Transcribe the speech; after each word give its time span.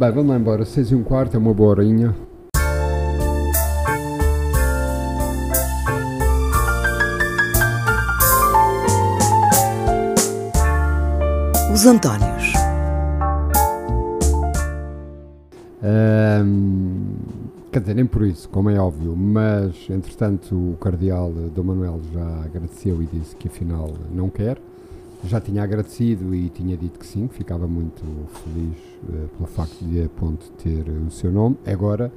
Bem, 0.00 0.10
vamos 0.12 0.30
lá 0.30 0.38
embora. 0.38 0.64
6 0.64 0.92
e 0.92 0.94
um 0.94 1.02
quarto, 1.02 1.34
é 1.34 1.38
uma 1.38 1.52
boa 1.52 1.72
horinha. 1.72 2.16
Os 11.70 11.84
Antónios. 11.84 12.54
Ahm, 15.82 17.16
quer 17.70 17.80
dizer, 17.80 17.94
nem 17.94 18.06
por 18.06 18.24
isso, 18.24 18.48
como 18.48 18.70
é 18.70 18.78
óbvio, 18.78 19.14
mas 19.14 19.86
entretanto 19.90 20.54
o 20.54 20.78
Cardeal 20.80 21.30
Dom 21.54 21.64
Manuel 21.64 22.00
já 22.10 22.44
agradeceu 22.46 23.02
e 23.02 23.06
disse 23.06 23.36
que 23.36 23.48
afinal 23.48 23.90
não 24.10 24.30
quer. 24.30 24.56
Já 25.24 25.40
tinha 25.40 25.62
agradecido 25.62 26.34
e 26.34 26.48
tinha 26.48 26.76
dito 26.76 26.98
que 26.98 27.06
sim, 27.06 27.28
ficava 27.28 27.66
muito 27.66 28.02
feliz 28.42 28.76
eh, 29.08 29.26
pelo 29.36 29.46
facto 29.46 29.84
de 29.84 30.02
a 30.02 30.08
ponte 30.08 30.50
ter 30.52 30.88
o 30.88 31.10
seu 31.10 31.30
nome. 31.30 31.56
Agora 31.66 32.10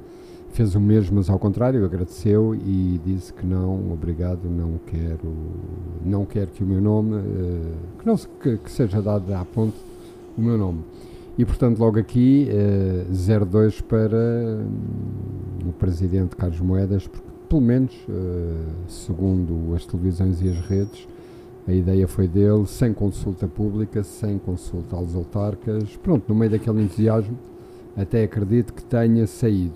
fez 0.54 0.74
o 0.76 0.80
mesmo, 0.80 1.16
mas 1.16 1.28
ao 1.28 1.38
contrário, 1.38 1.84
agradeceu 1.84 2.54
e 2.54 3.00
disse 3.04 3.32
que 3.32 3.44
não, 3.44 3.92
obrigado, 3.92 4.44
não 4.44 4.78
quero, 4.86 5.34
não 6.04 6.24
quero 6.24 6.46
que 6.52 6.62
o 6.62 6.66
meu 6.66 6.80
nome, 6.80 7.16
eh, 7.16 7.72
que, 7.98 8.06
não, 8.06 8.16
que, 8.16 8.56
que 8.58 8.70
seja 8.70 9.02
dado 9.02 9.32
à 9.34 9.44
ponte 9.44 9.76
o 10.38 10.40
meu 10.40 10.56
nome. 10.56 10.80
E 11.36 11.44
portanto, 11.44 11.80
logo 11.80 11.98
aqui, 11.98 12.48
eh, 12.48 13.04
0-2 13.12 13.82
para 13.82 14.16
hum, 14.16 15.68
o 15.68 15.72
presidente 15.72 16.36
Carlos 16.36 16.60
Moedas, 16.60 17.08
porque 17.08 17.26
pelo 17.48 17.60
menos, 17.60 17.92
eh, 18.08 18.56
segundo 18.86 19.74
as 19.74 19.84
televisões 19.84 20.40
e 20.40 20.48
as 20.48 20.58
redes, 20.60 21.08
a 21.66 21.72
ideia 21.72 22.06
foi 22.06 22.28
dele, 22.28 22.66
sem 22.66 22.92
consulta 22.92 23.46
pública, 23.46 24.02
sem 24.02 24.38
consulta 24.38 24.96
aos 24.96 25.14
autarcas. 25.14 25.96
Pronto, 26.02 26.24
no 26.28 26.34
meio 26.34 26.50
daquele 26.50 26.82
entusiasmo, 26.82 27.38
até 27.96 28.24
acredito 28.24 28.72
que 28.74 28.84
tenha 28.84 29.26
saído. 29.26 29.74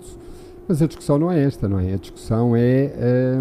Mas 0.67 0.81
a 0.83 0.87
discussão 0.87 1.17
não 1.17 1.31
é 1.31 1.43
esta, 1.43 1.67
não 1.67 1.79
é? 1.79 1.93
A 1.93 1.97
discussão 1.97 2.55
é. 2.55 2.93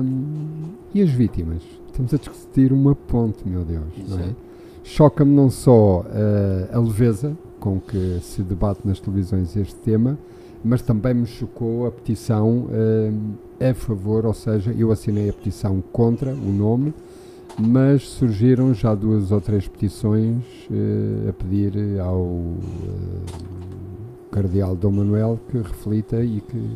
hum, 0.02 0.72
e 0.94 1.02
as 1.02 1.10
vítimas? 1.10 1.62
Estamos 1.88 2.14
a 2.14 2.16
discutir 2.16 2.72
uma 2.72 2.94
ponte, 2.94 3.46
meu 3.46 3.64
Deus, 3.64 3.84
não 4.08 4.18
é? 4.18 4.22
Exato. 4.22 4.36
Choca-me 4.82 5.34
não 5.34 5.50
só 5.50 6.06
eh, 6.10 6.68
a 6.72 6.78
leveza 6.78 7.36
com 7.60 7.78
que 7.78 8.20
se 8.22 8.42
debate 8.42 8.80
nas 8.86 8.98
televisões 8.98 9.54
este 9.54 9.74
tema, 9.76 10.16
mas 10.64 10.80
também 10.80 11.12
me 11.12 11.26
chocou 11.26 11.86
a 11.86 11.90
petição 11.90 12.66
eh, 13.60 13.70
a 13.70 13.74
favor, 13.74 14.24
ou 14.24 14.32
seja, 14.32 14.72
eu 14.72 14.90
assinei 14.90 15.28
a 15.28 15.32
petição 15.32 15.82
contra 15.92 16.30
o 16.32 16.52
nome, 16.52 16.94
mas 17.58 18.02
surgiram 18.02 18.72
já 18.72 18.94
duas 18.94 19.32
ou 19.32 19.40
três 19.40 19.66
petições 19.66 20.44
eh, 20.70 21.28
a 21.28 21.32
pedir 21.32 21.98
ao 22.00 22.24
eh, 22.24 23.42
Cardeal 24.30 24.76
Dom 24.76 24.92
Manuel 24.92 25.40
que 25.50 25.58
reflita 25.58 26.22
e 26.22 26.40
que, 26.40 26.70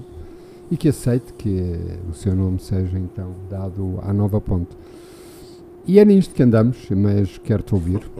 e 0.73 0.77
que 0.77 0.89
aceite 0.89 1.33
que 1.35 1.61
eh, 1.61 1.99
o 2.11 2.15
seu 2.15 2.35
nome 2.35 2.59
seja 2.59 2.99
então 2.99 3.33
dado 3.49 4.01
à 4.03 4.13
nova 4.13 4.41
ponte. 4.41 4.77
E 5.87 6.01
é 6.01 6.05
nisto 6.05 6.35
que 6.35 6.43
andamos, 6.43 6.89
mas 6.91 7.39
quero-te 7.39 7.75
ouvir. 7.75 8.01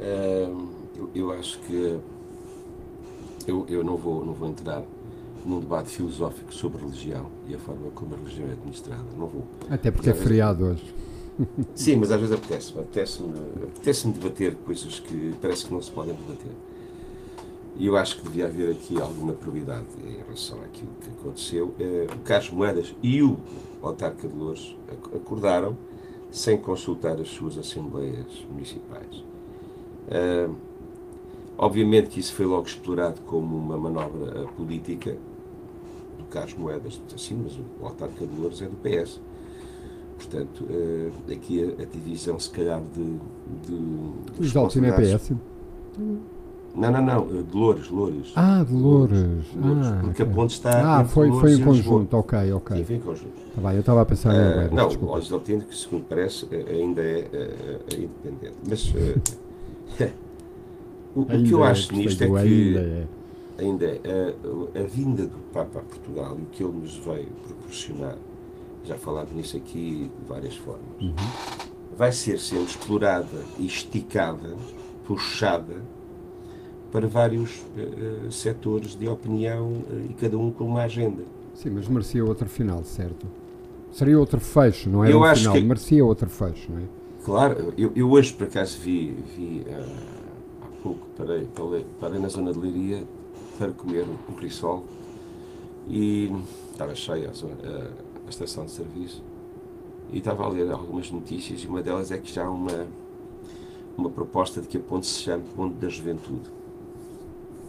Ahm, 0.00 0.68
eu, 0.96 1.10
eu 1.12 1.32
acho 1.32 1.58
que 1.60 1.98
eu, 3.48 3.66
eu 3.68 3.82
não, 3.82 3.96
vou, 3.96 4.24
não 4.24 4.32
vou 4.32 4.48
entrar 4.48 4.84
num 5.48 5.60
debate 5.60 5.88
filosófico 5.90 6.52
sobre 6.52 6.82
religião 6.82 7.26
e 7.48 7.54
a 7.54 7.58
forma 7.58 7.90
como 7.94 8.14
a 8.14 8.18
religião 8.18 8.48
é 8.48 8.52
administrada. 8.52 9.04
Não 9.16 9.26
vou. 9.26 9.44
Até 9.70 9.90
porque 9.90 10.10
é 10.10 10.14
feriado 10.14 10.64
hoje. 10.66 10.84
Sim, 11.74 11.96
mas 11.96 12.10
às 12.10 12.20
vezes 12.20 12.34
apetece-me. 12.34 12.80
Apetece-me 12.80 13.32
apetece 13.62 14.08
debater 14.08 14.54
coisas 14.56 15.00
que 15.00 15.34
parece 15.40 15.66
que 15.66 15.72
não 15.72 15.80
se 15.80 15.90
podem 15.90 16.14
debater. 16.14 16.52
E 17.76 17.86
eu 17.86 17.96
acho 17.96 18.16
que 18.18 18.24
devia 18.24 18.46
haver 18.46 18.72
aqui 18.72 19.00
alguma 19.00 19.32
probidade 19.32 19.86
em 20.04 20.16
relação 20.24 20.58
àquilo 20.62 20.90
que 21.00 21.10
aconteceu. 21.10 21.72
Eh, 21.78 22.08
o 22.12 22.18
Carlos 22.24 22.50
Moedas 22.50 22.92
e 23.02 23.22
o 23.22 23.38
Autarca 23.80 24.26
de 24.26 24.34
Louros 24.34 24.76
ac- 24.90 25.16
acordaram 25.16 25.76
sem 26.30 26.58
consultar 26.58 27.20
as 27.20 27.28
suas 27.28 27.56
assembleias 27.56 28.26
municipais. 28.50 29.24
Ah, 30.10 30.50
obviamente 31.56 32.08
que 32.10 32.18
isso 32.20 32.34
foi 32.34 32.46
logo 32.46 32.66
explorado 32.66 33.20
como 33.22 33.56
uma 33.56 33.76
manobra 33.78 34.42
ah, 34.42 34.48
política 34.56 35.16
Carlos 36.30 36.54
Moedas, 36.54 37.00
assim, 37.14 37.40
mas 37.42 37.52
o 37.80 37.84
Autarca 37.86 38.26
de 38.26 38.40
Louros 38.40 38.60
é 38.62 38.66
do 38.66 38.76
PS. 38.76 39.20
Portanto, 40.16 40.66
ah, 40.70 41.32
aqui 41.32 41.62
a, 41.64 41.82
a 41.82 41.86
divisão, 41.86 42.38
se 42.38 42.50
calhar, 42.50 42.82
de. 42.94 43.18
de 43.66 44.40
Os 44.40 44.52
Dalton 44.52 44.84
é 44.84 44.92
PS. 44.92 45.32
Não, 46.74 46.92
não, 46.92 47.02
não, 47.02 47.28
ah, 47.28 47.42
de 47.42 47.56
Louros, 47.56 47.88
Louros. 47.88 48.32
Ah, 48.36 48.64
de 48.64 48.72
Louros. 48.72 49.44
Louros, 49.54 49.86
Ah, 49.86 50.00
porque 50.02 50.22
a 50.22 50.24
ok. 50.24 50.34
ponte 50.34 50.50
está. 50.50 50.98
Ah, 51.00 51.04
foi, 51.04 51.30
foi 51.30 51.52
em 51.52 51.54
Lisboa. 51.56 51.74
conjunto, 51.76 52.16
ok, 52.16 52.52
ok. 52.52 52.76
Sim, 52.76 52.84
foi 52.84 52.98
conjunto. 52.98 53.32
Tá 53.54 53.60
bem, 53.62 53.72
eu 53.74 53.80
estava 53.80 54.02
a 54.02 54.04
pensar 54.04 54.34
em 54.34 54.38
Alberto, 54.38 54.74
não, 54.74 54.86
desculpa. 54.88 55.12
o 55.12 55.16
Olhos 55.16 55.28
de 55.28 55.64
que 55.64 55.76
segundo 55.76 56.04
parece, 56.04 56.46
eh, 56.52 56.64
ainda 56.70 57.00
é 57.02 57.28
eh, 57.32 57.80
eh, 57.90 57.94
independente. 57.96 58.56
Mas 58.68 58.92
eh, 60.00 60.12
o, 61.16 61.22
o 61.22 61.26
que 61.26 61.50
eu 61.52 61.64
é, 61.64 61.70
acho 61.70 61.92
nisto 61.94 62.22
é 62.22 62.26
que 62.26 62.32
ainda 63.58 63.84
é. 63.86 64.00
é, 64.04 64.34
a, 64.76 64.80
a 64.80 64.86
vinda 64.86 65.26
do 65.26 65.38
Papa 65.52 65.80
a 65.80 65.82
Portugal 65.82 66.36
e 66.38 66.42
o 66.42 66.46
que 66.46 66.62
ele 66.62 66.72
nos 66.72 66.96
veio 66.96 67.28
proporcionar, 67.46 68.16
já 68.84 68.96
falámos 68.96 69.32
nisso 69.32 69.56
aqui 69.56 70.10
de 70.20 70.28
várias 70.28 70.56
formas, 70.56 70.84
Uhum. 71.00 71.14
vai 71.96 72.12
ser 72.12 72.38
sendo 72.38 72.64
explorada 72.64 73.44
e 73.58 73.66
esticada, 73.66 74.54
puxada 75.06 75.76
para 76.92 77.06
vários 77.06 77.64
eh, 77.76 78.30
setores 78.30 78.94
de 78.96 79.06
opinião 79.08 79.82
eh, 79.90 80.06
e 80.10 80.14
cada 80.14 80.38
um 80.38 80.50
com 80.50 80.64
uma 80.64 80.82
agenda. 80.82 81.22
Sim, 81.54 81.70
mas 81.70 81.86
merecia 81.88 82.24
outro 82.24 82.48
final, 82.48 82.82
certo? 82.84 83.26
Seria 83.90 84.18
outro 84.18 84.40
fecho, 84.40 84.88
não 84.88 85.02
era 85.04 85.12
Eu 85.12 85.20
um 85.20 85.24
acho 85.24 85.40
final, 85.40 85.54
que- 85.54 85.60
merecia 85.62 86.04
outro 86.04 86.30
fecho, 86.30 86.70
não 86.72 86.78
é? 86.78 86.82
Claro, 87.24 87.74
eu, 87.76 87.92
eu 87.94 88.10
hoje 88.10 88.32
por 88.32 88.46
acaso 88.46 88.78
vi, 88.78 89.14
vi 89.36 89.64
ah, 89.70 89.84
há 90.62 90.82
pouco, 90.82 91.06
parei, 91.16 91.46
parei, 91.54 91.84
parei 92.00 92.18
na 92.18 92.28
zona 92.28 92.52
de 92.54 92.58
Leiria 92.58 93.02
para 93.58 93.72
comer 93.72 94.04
um 94.28 94.34
crisol 94.34 94.84
e 95.88 96.30
estava 96.70 96.94
cheia 96.94 97.28
a, 97.30 97.30
a- 97.32 98.08
estação 98.30 98.66
de 98.66 98.70
serviço 98.72 99.22
e 100.12 100.18
estava 100.18 100.44
a 100.44 100.48
ler 100.48 100.70
algumas 100.70 101.10
notícias 101.10 101.62
e 101.62 101.66
uma 101.66 101.82
delas 101.82 102.10
é 102.12 102.18
que 102.18 102.30
já 102.32 102.44
há 102.44 102.50
uma, 102.50 102.86
uma 103.96 104.10
proposta 104.10 104.60
de 104.60 104.68
que 104.68 104.76
a 104.76 104.80
ponte 104.80 105.06
se 105.06 105.20
chame 105.22 105.42
Ponte 105.56 105.74
da 105.76 105.88
Juventude. 105.88 106.42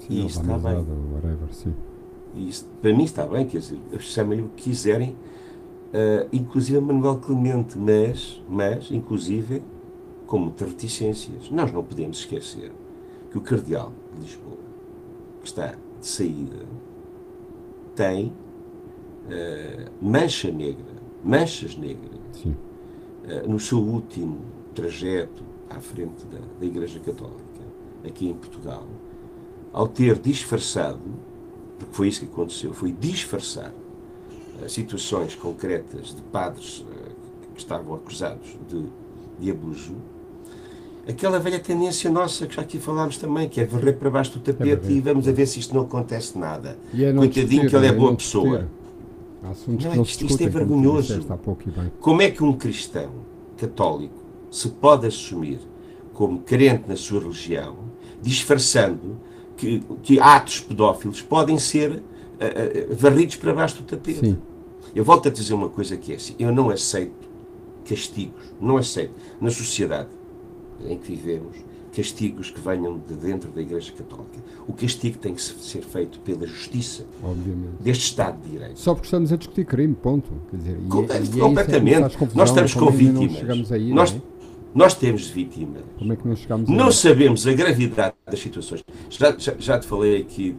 E 0.09 0.25
isso 0.25 0.41
está 0.41 0.57
bem. 0.57 0.77
Whatever, 1.13 1.53
sim. 1.53 1.73
E 2.35 2.50
isso, 2.50 2.67
para 2.81 2.94
mim 2.94 3.03
está 3.03 3.25
bem, 3.25 3.45
quer 3.47 3.59
dizer, 3.59 3.79
chamem 4.00 4.41
o 4.41 4.50
que 4.50 4.63
quiserem, 4.63 5.16
ah, 5.94 6.27
inclusive 6.33 6.79
Manuel 6.81 7.17
Clemente, 7.19 7.77
mas, 7.77 8.41
mas, 8.50 8.91
inclusive, 8.91 9.61
com 10.27 10.39
muitas 10.39 10.67
reticências. 10.69 11.50
Nós 11.50 11.71
não 11.71 11.83
podemos 11.83 12.19
esquecer 12.19 12.71
que 13.31 13.38
o 13.38 13.41
Cardeal 13.41 13.91
de 14.13 14.21
Lisboa, 14.21 14.57
que 15.41 15.47
está 15.47 15.75
de 16.00 16.07
saída, 16.07 16.66
tem 17.95 18.33
ah, 19.29 19.91
mancha 20.01 20.51
negra, 20.51 20.85
manchas 21.23 21.75
negras, 21.75 22.19
ah, 23.25 23.47
no 23.47 23.59
seu 23.59 23.79
último 23.79 24.39
trajeto 24.73 25.44
à 25.69 25.79
frente 25.79 26.25
da, 26.25 26.39
da 26.59 26.66
Igreja 26.66 27.00
Católica, 27.00 27.39
aqui 28.05 28.27
em 28.27 28.33
Portugal, 28.33 28.88
ao 29.72 29.88
ter 29.88 30.17
disfarçado, 30.17 31.01
porque 31.77 31.94
foi 31.94 32.07
isso 32.07 32.21
que 32.21 32.25
aconteceu, 32.25 32.73
foi 32.73 32.91
disfarçar 32.91 33.73
eh, 34.61 34.67
situações 34.67 35.35
concretas 35.35 36.16
de 36.16 36.21
padres 36.23 36.85
que 37.53 37.59
estavam 37.59 37.95
acusados 37.95 38.57
de, 38.67 38.89
de 39.39 39.51
abuso, 39.51 39.95
aquela 41.08 41.40
velha 41.40 41.60
tendência 41.60 42.10
nossa, 42.10 42.46
que 42.48 42.56
já 42.56 42.62
aqui 42.62 42.80
falámos 42.80 43.18
também, 43.18 43.48
que 43.50 43.62
é 43.62 43.66
varrer 43.66 43.98
para 43.98 44.10
baixo 44.10 44.34
do 44.34 44.40
tapete 44.40 44.76
varrer. 44.76 44.98
e 44.98 45.02
vamos 45.02 45.28
a 45.28 45.32
ver 45.32 45.46
se 45.48 45.60
isto 45.60 45.74
não 45.74 45.84
acontece 45.84 46.38
nada. 46.38 46.78
E 46.94 47.04
é 47.04 47.13
Coitadinho 47.13 47.69
que 47.69 47.75
ele 47.75 47.88
é 47.88 47.92
não 47.92 48.00
boa 48.00 48.16
pessoa. 48.16 48.68
Assuntos 49.44 49.86
Não, 49.86 49.92
que 49.92 49.98
não 49.98 50.04
é 50.04 50.06
que 50.06 50.25
isto 50.25 50.25
é 50.25 50.38
como 50.38 50.51
vergonhoso. 50.51 51.25
bem. 51.66 51.92
Como 52.00 52.22
é 52.22 52.30
que 52.30 52.44
um 52.44 52.54
cristão 52.54 53.10
católico 53.57 54.16
se 54.51 54.69
pode 54.69 55.07
assumir 55.07 55.60
como 56.13 56.40
crente 56.40 56.84
na 56.88 56.96
sua 56.98 57.22
religião, 57.22 57.78
disfarçando 58.22 59.18
que, 59.56 59.81
que 60.04 60.19
atos 60.19 60.60
pedófilos 60.60 61.22
podem 61.22 61.57
ser 61.57 62.04
eh, 62.40 62.88
eh, 62.90 62.94
varridos 62.94 63.38
para 63.38 63.54
baixo 63.54 63.78
do 63.78 63.84
tapete? 63.84 64.19
Sim. 64.19 64.38
Eu 64.94 65.06
volto 65.06 65.30
a 65.30 65.31
dizer 65.31 65.54
uma 65.54 65.69
coisa 65.69 65.95
que 65.95 66.12
é 66.12 66.16
assim: 66.16 66.36
eu 66.38 66.52
não 66.54 66.69
aceito 66.69 67.30
castigos, 67.88 68.54
não 68.60 68.78
aceito 68.78 69.13
na 69.40 69.50
sociedade 69.50 70.10
em 70.88 70.98
que 70.98 71.08
vivemos 71.16 71.56
castigos 71.96 72.52
que 72.52 72.60
venham 72.62 73.00
de 73.08 73.16
dentro 73.16 73.50
da 73.50 73.62
Igreja 73.62 73.92
Católica. 73.92 74.38
O 74.68 74.74
castigo 74.74 75.18
tem 75.18 75.34
que 75.34 75.42
ser 75.42 75.81
feito 75.81 76.20
pela 76.20 76.46
justiça 76.46 77.04
Obviamente. 77.24 77.81
deste 77.81 78.04
Estado 78.06 78.40
de 78.44 78.52
Direito. 78.52 78.80
Só 78.80 78.94
porque 78.94 79.08
estamos 79.08 79.34
a 79.34 79.36
discutir 79.36 79.66
crime, 79.66 79.96
ponto. 79.96 80.30
Quer 80.52 80.58
dizer, 80.58 80.78
e, 80.78 80.88
e 80.96 81.12
é 81.12 81.22
isso 81.22 81.31
que 81.31 81.40
completamente. 81.40 82.18
confusão, 82.18 82.38
Nós 82.38 82.50
estamos 82.50 82.74
com 82.76 82.86
não 82.86 82.92
vítimas. 82.92 83.72
aí, 83.72 83.92
Nós- 83.94 84.12
não 84.12 84.20
é? 84.20 84.22
Nós 84.72 84.94
temos 84.94 85.28
vítimas. 85.28 85.81
Como 85.98 86.14
é 86.14 86.16
que 86.16 86.28
nós 86.28 86.38
chegamos 86.40 86.70
aí? 86.70 86.76
Não 86.76 86.92
sabemos 86.92 87.48
a 87.48 87.54
gravidade 87.54 88.14
das 88.24 88.40
situações. 88.40 88.84
Já, 89.10 89.36
já, 89.36 89.56
já 89.58 89.80
te 89.80 89.88
falei 89.88 90.22
aqui, 90.22 90.56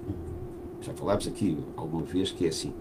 já 0.83 0.93
falámos 0.95 1.29
aqui 1.29 1.57
alguma 1.77 2.03
vez 2.03 2.33
que 2.33 2.45
é 2.45 2.49
assim. 2.49 2.73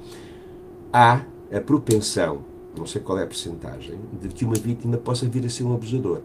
Há 0.91 1.21
a 1.51 1.61
propensão, 1.61 2.43
não 2.75 2.87
sei 2.87 2.99
qual 2.99 3.19
é 3.19 3.23
a 3.23 3.27
percentagem, 3.27 3.99
de 4.19 4.27
que 4.29 4.43
uma 4.43 4.55
vítima 4.55 4.97
possa 4.97 5.27
vir 5.29 5.45
a 5.45 5.49
ser 5.49 5.63
um 5.65 5.73
abusador. 5.75 6.21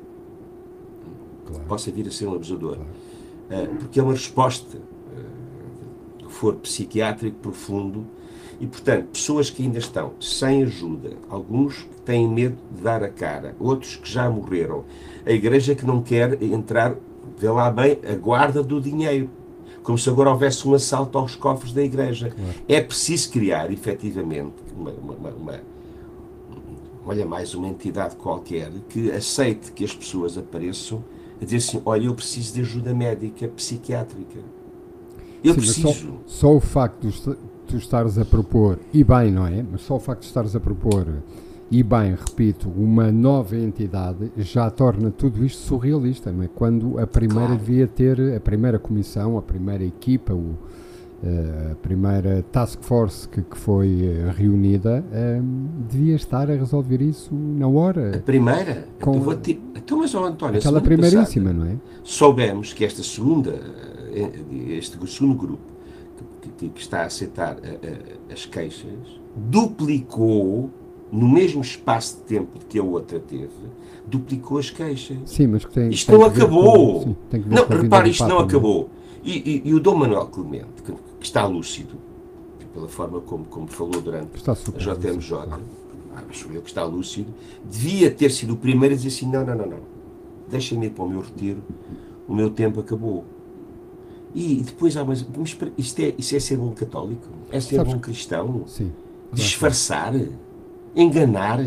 Claro. 1.46 1.64
Possa 1.64 1.90
vir 1.90 2.06
a 2.06 2.10
ser 2.10 2.26
um 2.26 2.34
abusador. 2.34 2.76
Claro. 3.48 3.64
Uh, 3.70 3.76
porque 3.76 4.00
é 4.00 4.02
uma 4.02 4.12
resposta, 4.12 4.78
uh, 4.78 6.28
for 6.28 6.54
psiquiátrico 6.56 7.36
profundo, 7.38 8.06
e, 8.60 8.66
portanto, 8.66 9.06
pessoas 9.12 9.50
que 9.50 9.62
ainda 9.62 9.78
estão 9.78 10.12
sem 10.20 10.62
ajuda, 10.62 11.12
alguns 11.28 11.82
que 11.82 12.00
têm 12.04 12.28
medo 12.28 12.56
de 12.74 12.82
dar 12.82 13.02
a 13.02 13.08
cara, 13.08 13.54
outros 13.58 13.96
que 13.96 14.10
já 14.10 14.30
morreram, 14.30 14.84
a 15.26 15.32
igreja 15.32 15.74
que 15.74 15.84
não 15.84 16.02
quer 16.02 16.40
entrar, 16.42 16.94
vê 17.36 17.50
lá 17.50 17.70
bem, 17.70 17.98
a 18.08 18.14
guarda 18.14 18.62
do 18.62 18.80
dinheiro, 18.80 19.28
como 19.82 19.98
se 19.98 20.08
agora 20.08 20.30
houvesse 20.30 20.66
um 20.66 20.74
assalto 20.74 21.18
aos 21.18 21.34
cofres 21.34 21.72
da 21.72 21.82
igreja. 21.82 22.30
Claro. 22.30 22.54
É 22.68 22.80
preciso 22.80 23.30
criar, 23.30 23.70
efetivamente, 23.72 24.54
uma, 24.74 24.90
uma, 24.92 25.30
uma, 25.30 25.60
olha, 27.04 27.26
mais 27.26 27.54
uma 27.54 27.68
entidade 27.68 28.16
qualquer 28.16 28.70
que 28.88 29.10
aceite 29.10 29.72
que 29.72 29.84
as 29.84 29.94
pessoas 29.94 30.38
apareçam 30.38 31.04
a 31.40 31.44
dizer 31.44 31.56
assim: 31.56 31.82
olha, 31.84 32.06
eu 32.06 32.14
preciso 32.14 32.54
de 32.54 32.60
ajuda 32.60 32.94
médica, 32.94 33.48
psiquiátrica. 33.48 34.40
Eu 35.42 35.54
Sim, 35.54 35.60
preciso. 35.60 35.92
Só, 36.26 36.48
só, 36.48 36.56
o 36.56 36.60
facto 36.60 37.08
de 37.08 37.36
tu 37.66 37.76
estares 37.76 38.18
a 38.18 38.24
propor, 38.24 38.78
e 38.92 39.02
bem, 39.02 39.30
não 39.30 39.46
é? 39.46 39.64
Mas 39.70 39.82
só 39.82 39.96
o 39.96 40.00
facto 40.00 40.20
de 40.20 40.26
estares 40.26 40.54
a 40.54 40.60
propor, 40.60 41.06
e 41.70 41.82
bem, 41.82 42.14
repito, 42.14 42.68
uma 42.68 43.10
nova 43.10 43.56
entidade 43.56 44.30
já 44.36 44.70
torna 44.70 45.10
tudo 45.10 45.44
isto 45.44 45.60
surrealista, 45.62 46.30
não 46.30 46.44
é? 46.44 46.48
Quando 46.48 46.98
a 46.98 47.06
primeira 47.06 47.46
claro. 47.46 47.58
devia 47.58 47.86
ter, 47.86 48.36
a 48.36 48.40
primeira 48.40 48.78
comissão, 48.78 49.36
a 49.36 49.42
primeira 49.42 49.84
equipa, 49.84 50.32
o, 50.32 50.56
a 51.26 51.74
primeira 51.76 52.44
task 52.52 52.82
force 52.82 53.28
que, 53.28 53.40
que 53.42 53.56
foi 53.56 54.02
eh, 54.02 54.32
reunida 54.36 55.04
um, 55.10 55.16
ehm, 55.16 55.66
devia 55.88 56.16
estar 56.16 56.50
a 56.50 56.54
resolver 56.54 57.00
isso 57.00 57.34
na 57.34 57.66
hora. 57.66 58.16
A 58.16 58.18
primeira? 58.18 58.86
Com... 59.00 59.20
Então, 59.74 59.98
mas, 59.98 60.14
oh, 60.14 60.24
António, 60.24 60.58
aquela 60.58 60.80
primeiríssima, 60.80 61.50
passada, 61.50 61.64
não 61.64 61.72
é? 61.72 61.76
Soubemos 62.02 62.72
que 62.72 62.84
esta 62.84 63.02
segunda, 63.02 63.58
eh, 64.12 64.30
este 64.76 64.98
segundo 65.10 65.34
grupo 65.34 65.74
que, 66.58 66.68
que 66.68 66.80
está 66.80 67.00
a 67.02 67.06
aceitar 67.06 67.56
a, 67.56 68.30
a, 68.30 68.32
as 68.32 68.44
queixas, 68.44 69.20
duplicou, 69.34 70.70
no 71.10 71.28
mesmo 71.28 71.62
espaço 71.62 72.16
de 72.16 72.22
tempo 72.22 72.58
que 72.68 72.78
a 72.78 72.82
outra 72.82 73.18
teve, 73.18 73.48
duplicou 74.06 74.58
as 74.58 74.70
queixas. 74.70 75.18
Sim, 75.24 75.48
mas 75.48 75.64
que 75.64 75.72
tem, 75.72 75.88
isto 75.88 76.10
tem 76.10 76.18
não 76.18 76.26
acabou. 76.26 77.00
Com, 77.00 77.16
sim, 77.30 77.44
não, 77.46 77.66
repare, 77.66 78.10
isto 78.10 78.26
não 78.26 78.38
acabou. 78.38 78.90
E, 79.24 79.62
e, 79.64 79.70
e, 79.70 79.74
o 79.74 79.80
Dom 79.80 79.94
Manuel 79.94 80.26
Clemente, 80.26 80.82
que, 80.84 80.92
está 81.26 81.46
lúcido, 81.46 81.94
pela 82.72 82.88
forma 82.88 83.20
como, 83.20 83.44
como 83.44 83.66
falou 83.68 84.00
durante 84.00 84.30
a 84.48 84.52
JMJ, 84.52 85.36
ah, 86.14 86.22
acho 86.28 86.50
eu 86.52 86.60
que 86.60 86.68
está 86.68 86.84
lúcido, 86.84 87.32
devia 87.64 88.10
ter 88.10 88.30
sido 88.30 88.54
o 88.54 88.56
primeiro 88.56 88.94
a 88.94 88.96
dizer 88.96 89.08
assim: 89.08 89.30
não, 89.30 89.44
não, 89.44 89.54
não, 89.54 89.66
não, 89.66 89.80
deixem-me 90.48 90.86
ir 90.86 90.90
para 90.90 91.04
o 91.04 91.08
meu 91.08 91.20
retiro, 91.20 91.62
o 92.28 92.34
meu 92.34 92.50
tempo 92.50 92.80
acabou. 92.80 93.24
E 94.34 94.56
depois 94.56 94.96
há 94.96 95.04
mas 95.04 95.24
isto 95.78 96.00
é, 96.00 96.14
isto 96.18 96.34
é 96.34 96.40
ser 96.40 96.56
bom 96.56 96.72
católico? 96.72 97.28
É 97.52 97.60
ser 97.60 97.76
Sabes, 97.76 97.92
bom 97.94 98.00
cristão? 98.00 98.64
Sim. 98.66 98.92
Disfarçar? 99.32 100.12
Enganar? 100.96 101.64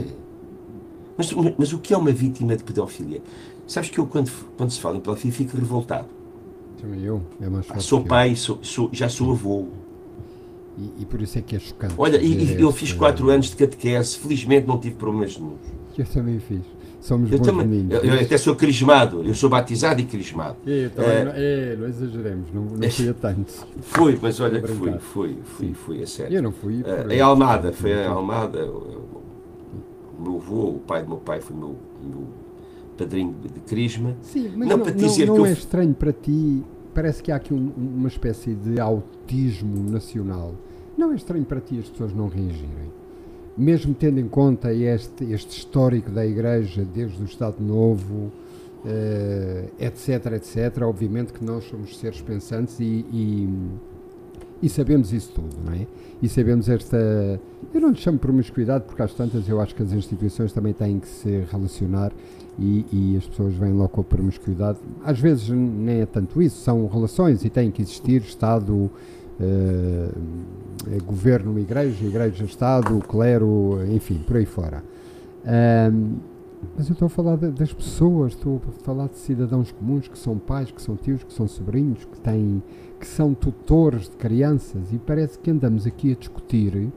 Mas, 1.18 1.32
mas 1.58 1.72
o 1.72 1.80
que 1.80 1.94
é 1.94 1.98
uma 1.98 2.12
vítima 2.12 2.58
de 2.58 2.64
pedofilia? 2.64 3.22
Sabes 3.66 3.90
que 3.90 3.98
eu, 3.98 4.06
quando, 4.06 4.30
quando 4.58 4.72
se 4.72 4.82
fala 4.82 4.98
em 4.98 5.00
pedofilia, 5.00 5.34
fico 5.34 5.56
revoltado. 5.56 6.17
Sou 7.80 8.04
pai, 8.04 8.36
sou, 8.36 8.60
sou, 8.62 8.90
já 8.92 9.10
sou 9.10 9.32
avô. 9.32 9.68
E, 10.78 11.02
e, 11.02 11.06
por 11.06 11.22
isso 11.22 11.40
é 11.40 11.42
que 11.42 11.56
é 11.56 11.60
chocante. 11.60 11.96
Olha, 11.98 12.22
e, 12.22 12.62
eu 12.62 12.72
fiz 12.72 12.94
4 12.94 13.30
anos 13.30 13.50
de 13.50 13.56
catequese, 13.56 14.18
felizmente 14.18 14.68
não 14.68 14.80
tive 14.80 14.96
problemas 14.96 15.38
nenhum. 15.38 15.56
Eu 15.98 16.06
também 16.06 16.40
fiz. 16.40 16.62
Somos 17.02 17.32
eu 17.32 17.40
também. 17.40 17.88
Eu, 17.90 18.04
eu, 18.04 18.22
até 18.22 18.38
sou 18.38 18.56
crismado, 18.56 19.24
eu 19.24 19.34
sou 19.34 19.50
batizado 19.50 20.02
e 20.02 20.06
crismado. 20.06 20.58
Eu 20.66 20.90
também, 20.92 21.12
é, 21.12 21.24
não, 21.24 21.32
é, 21.36 21.76
não 21.78 21.88
exageremos, 21.88 22.48
não, 22.54 22.64
não 22.64 22.92
fui 22.92 23.10
a 23.10 23.14
tanto. 23.14 23.54
Fui, 23.82 24.20
mas 24.22 24.40
olha 24.40 24.62
que 24.62 24.68
fui, 24.68 25.00
fui, 25.00 25.38
fui, 25.44 25.74
fui, 25.74 26.04
a 26.04 26.08
sério. 26.08 26.36
Eu 26.36 26.44
não 26.44 26.52
fui. 26.52 26.82
Uh, 26.82 27.12
em 27.12 27.22
Almada, 27.22 27.72
foi 27.72 27.92
em 27.92 28.06
Almada, 28.06 28.66
o, 28.66 29.24
meu 30.20 30.36
avô, 30.36 30.70
o 30.72 30.80
pai 30.86 31.04
do 31.04 31.10
meu 31.10 31.18
pai 31.18 31.40
foi 31.40 31.56
meu, 31.56 31.76
meu 32.04 32.28
padrinho 32.98 33.36
de 33.42 33.60
crisma. 33.62 34.16
Sim, 34.22 34.52
mas 34.56 34.68
não, 34.68 34.78
não, 34.78 34.86
não, 34.86 35.38
não 35.38 35.46
é 35.46 35.52
estranho 35.52 35.94
para 35.94 36.12
ti, 36.12 36.64
parece 36.94 37.22
que 37.22 37.32
há 37.32 37.36
aqui 37.36 37.54
um, 37.54 37.72
uma 37.78 38.08
espécie 38.08 38.54
de 38.54 38.80
autismo 38.80 39.90
nacional. 39.90 40.56
Não 40.98 41.12
é 41.12 41.16
estranho 41.16 41.46
para 41.46 41.62
ti 41.62 41.78
as 41.80 41.90
pessoas 41.90 42.14
não 42.14 42.28
reagirem? 42.28 42.92
mesmo 43.58 43.94
tendo 43.94 44.20
em 44.20 44.28
conta 44.28 44.72
este, 44.72 45.26
este 45.26 45.58
histórico 45.58 46.12
da 46.12 46.26
Igreja 46.26 46.86
desde 46.86 47.22
o 47.22 47.26
Estado 47.26 47.56
Novo, 47.60 48.32
uh, 48.86 49.70
etc, 49.80 50.34
etc, 50.34 50.84
obviamente 50.84 51.34
que 51.34 51.44
nós 51.44 51.64
somos 51.64 51.98
seres 51.98 52.22
pensantes 52.22 52.80
e, 52.80 53.04
e, 53.12 53.50
e, 54.62 54.70
sabemos 54.70 55.14
isso 55.14 55.32
tudo, 55.34 55.56
não 55.66 55.74
é? 55.74 55.88
E 56.22 56.28
sabemos 56.28 56.68
esta. 56.68 56.98
Eu 57.74 57.82
não 57.82 57.90
lhe 57.90 57.98
chamo 57.98 58.18
promiscuidade, 58.18 58.86
porque 58.86 59.02
às 59.02 59.14
tantas 59.14 59.48
eu 59.48 59.62
acho 59.62 59.76
que 59.76 59.84
as 59.84 59.92
instituições 59.92 60.52
também 60.52 60.74
têm 60.74 61.00
que 61.00 61.08
se 61.08 61.46
relacionar 61.52 62.12
e, 62.60 62.86
e, 62.92 63.18
as 63.18 63.26
pessoas 63.28 63.54
vêm 63.54 63.74
logo 63.74 63.90
com 63.90 64.02
a 64.02 64.04
promiscuidade. 64.04 64.80
Às 65.04 65.20
vezes 65.20 65.50
nem 65.50 66.02
é 66.02 66.06
tanto 66.06 66.42
isso, 66.42 66.58
são 66.62 66.88
relações 66.88 67.46
e 67.46 67.50
têm 67.50 67.70
que 67.70 67.82
existir 67.82 68.22
Estado 68.22 68.74
uh, 68.74 68.92
governo, 71.06 71.60
igreja, 71.60 72.06
igreja, 72.06 72.46
Estado, 72.46 72.98
clero, 73.08 73.80
enfim, 73.92 74.22
por 74.26 74.38
aí 74.38 74.46
fora. 74.46 74.84
Mas 76.76 76.88
eu 76.88 76.94
estou 76.94 77.06
a 77.06 77.10
falar 77.10 77.38
de, 77.38 77.52
das 77.52 77.72
pessoas, 77.72 78.34
estou 78.34 78.62
a 78.68 78.72
falar 78.84 79.08
de 79.08 79.18
cidadãos 79.18 79.72
comuns 79.72 80.08
que 80.08 80.18
são 80.18 80.38
pais, 80.38 80.72
que 80.72 80.82
são 80.82 80.96
tios, 80.96 81.24
que 81.24 81.34
são 81.34 81.48
sobrinhos, 81.48 82.06
que 82.06 82.20
têm, 82.20 82.62
que 83.00 83.08
são 83.08 83.34
tutores 83.34 84.10
de 84.10 84.16
crianças 84.16 84.92
e 84.92 84.98
parece 84.98 85.38
que 85.40 85.52
andamos 85.52 85.86
aqui 85.86 86.12
a 86.12 86.16
discutir. 86.16 86.92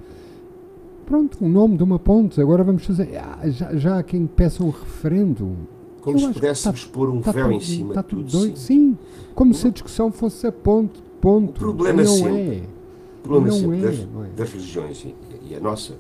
Pronto, 1.05 1.45
o 1.45 1.49
nome 1.49 1.77
de 1.77 1.83
uma 1.83 1.99
ponte, 1.99 2.41
agora 2.41 2.63
vamos 2.63 2.85
fazer. 2.85 3.17
Ah, 3.17 3.49
já, 3.51 3.75
já 3.77 3.99
há 3.99 4.03
quem 4.03 4.27
peça 4.27 4.63
um 4.63 4.71
referendo. 4.71 5.57
Como 6.01 6.17
eu 6.17 6.29
se 6.29 6.33
pudéssemos 6.33 6.85
pôr 6.87 7.11
um 7.11 7.21
véu 7.21 7.53
em 7.53 7.61
cima. 7.61 7.91
Está 7.91 8.03
tudo 8.03 8.23
doido, 8.23 8.57
sim. 8.57 8.95
sim. 8.95 8.99
Como 9.35 9.53
se 9.53 9.67
a 9.67 9.71
discussão 9.71 10.11
fosse 10.11 10.47
a 10.47 10.53
ponte 10.53 11.03
Ponto. 11.21 11.51
O 11.51 11.53
problema 11.53 12.03
não 12.03 12.11
sempre, 12.11 12.57
é. 12.57 12.63
O 13.19 13.23
problema 13.23 13.47
não 13.49 13.55
sempre 13.55 13.79
é, 13.79 13.83
das, 13.83 13.99
não 14.11 14.25
é. 14.25 14.29
das, 14.29 14.53
religiões 14.53 15.05
e, 15.05 15.15
e 15.51 15.55
a 15.55 15.61
nossa, 15.61 15.95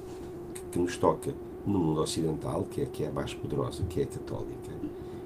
que, 0.54 0.60
que, 0.72 0.78
nos 0.78 0.96
toca 0.96 1.34
no 1.66 1.78
mundo 1.78 2.00
ocidental, 2.00 2.66
que 2.70 2.82
é, 2.82 2.86
que 2.86 3.04
é 3.04 3.08
a 3.08 3.12
mais 3.12 3.34
poderosa, 3.34 3.82
que 3.88 4.00
é 4.00 4.04
a 4.04 4.06
católica, 4.06 4.70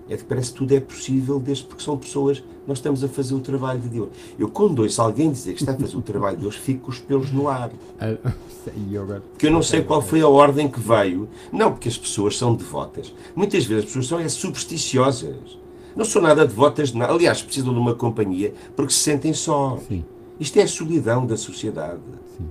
é 0.08 0.16
que 0.16 0.24
parece 0.24 0.52
que 0.52 0.58
tudo 0.58 0.74
é 0.74 0.80
possível 0.80 1.40
desde 1.40 1.64
porque 1.64 1.82
são 1.82 1.96
pessoas, 1.96 2.42
nós 2.66 2.78
estamos 2.78 3.02
a 3.02 3.08
fazer 3.08 3.34
o 3.34 3.40
trabalho 3.40 3.80
de 3.80 3.88
Deus. 3.88 4.08
Eu 4.38 4.50
quando 4.50 4.80
ouço 4.80 5.00
alguém 5.00 5.30
dizer 5.32 5.54
que 5.54 5.62
está 5.62 5.72
a 5.72 5.78
fazer 5.78 5.96
o 5.96 6.02
trabalho 6.02 6.36
de 6.36 6.42
Deus, 6.42 6.56
fico 6.56 6.82
com 6.82 6.90
os 6.90 6.98
pelos 6.98 7.32
no 7.32 7.48
ar. 7.48 7.70
Porque 9.30 9.46
eu 9.46 9.50
não 9.50 9.62
sei 9.62 9.82
qual 9.82 10.02
foi 10.02 10.20
a 10.20 10.28
ordem 10.28 10.68
que 10.68 10.78
veio. 10.78 11.28
Não, 11.50 11.72
porque 11.72 11.88
as 11.88 11.96
pessoas 11.96 12.36
são 12.36 12.54
devotas. 12.54 13.14
Muitas 13.34 13.64
vezes 13.64 13.84
as 13.84 13.90
pessoas 13.90 14.06
são 14.06 14.18
é, 14.18 14.28
supersticiosas 14.28 15.58
não 15.96 16.04
são 16.04 16.20
nada 16.20 16.46
devotas 16.46 16.90
de 16.90 16.98
nada. 16.98 17.12
Aliás, 17.12 17.42
precisam 17.42 17.72
de 17.72 17.78
uma 17.78 17.94
companhia 17.94 18.52
porque 18.74 18.92
se 18.92 18.98
sentem 18.98 19.32
só. 19.32 19.78
Isto 20.38 20.58
é 20.58 20.62
a 20.62 20.68
solidão 20.68 21.24
da 21.24 21.36
sociedade. 21.36 22.00
Sim. 22.36 22.46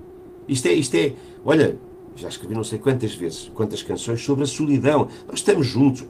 Isto 0.48 0.68
é, 0.68 0.74
isto 0.74 0.96
é, 0.96 1.14
olha, 1.44 1.78
já 2.16 2.28
escrevi 2.28 2.54
não 2.54 2.64
sei 2.64 2.80
quantas 2.80 3.14
vezes, 3.16 3.52
quantas 3.54 3.82
canções 3.82 4.24
sobre 4.24 4.44
a 4.44 4.48
solidão. 4.48 5.08
Nós 5.28 5.40
estamos 5.40 5.68
juntos. 5.68 6.06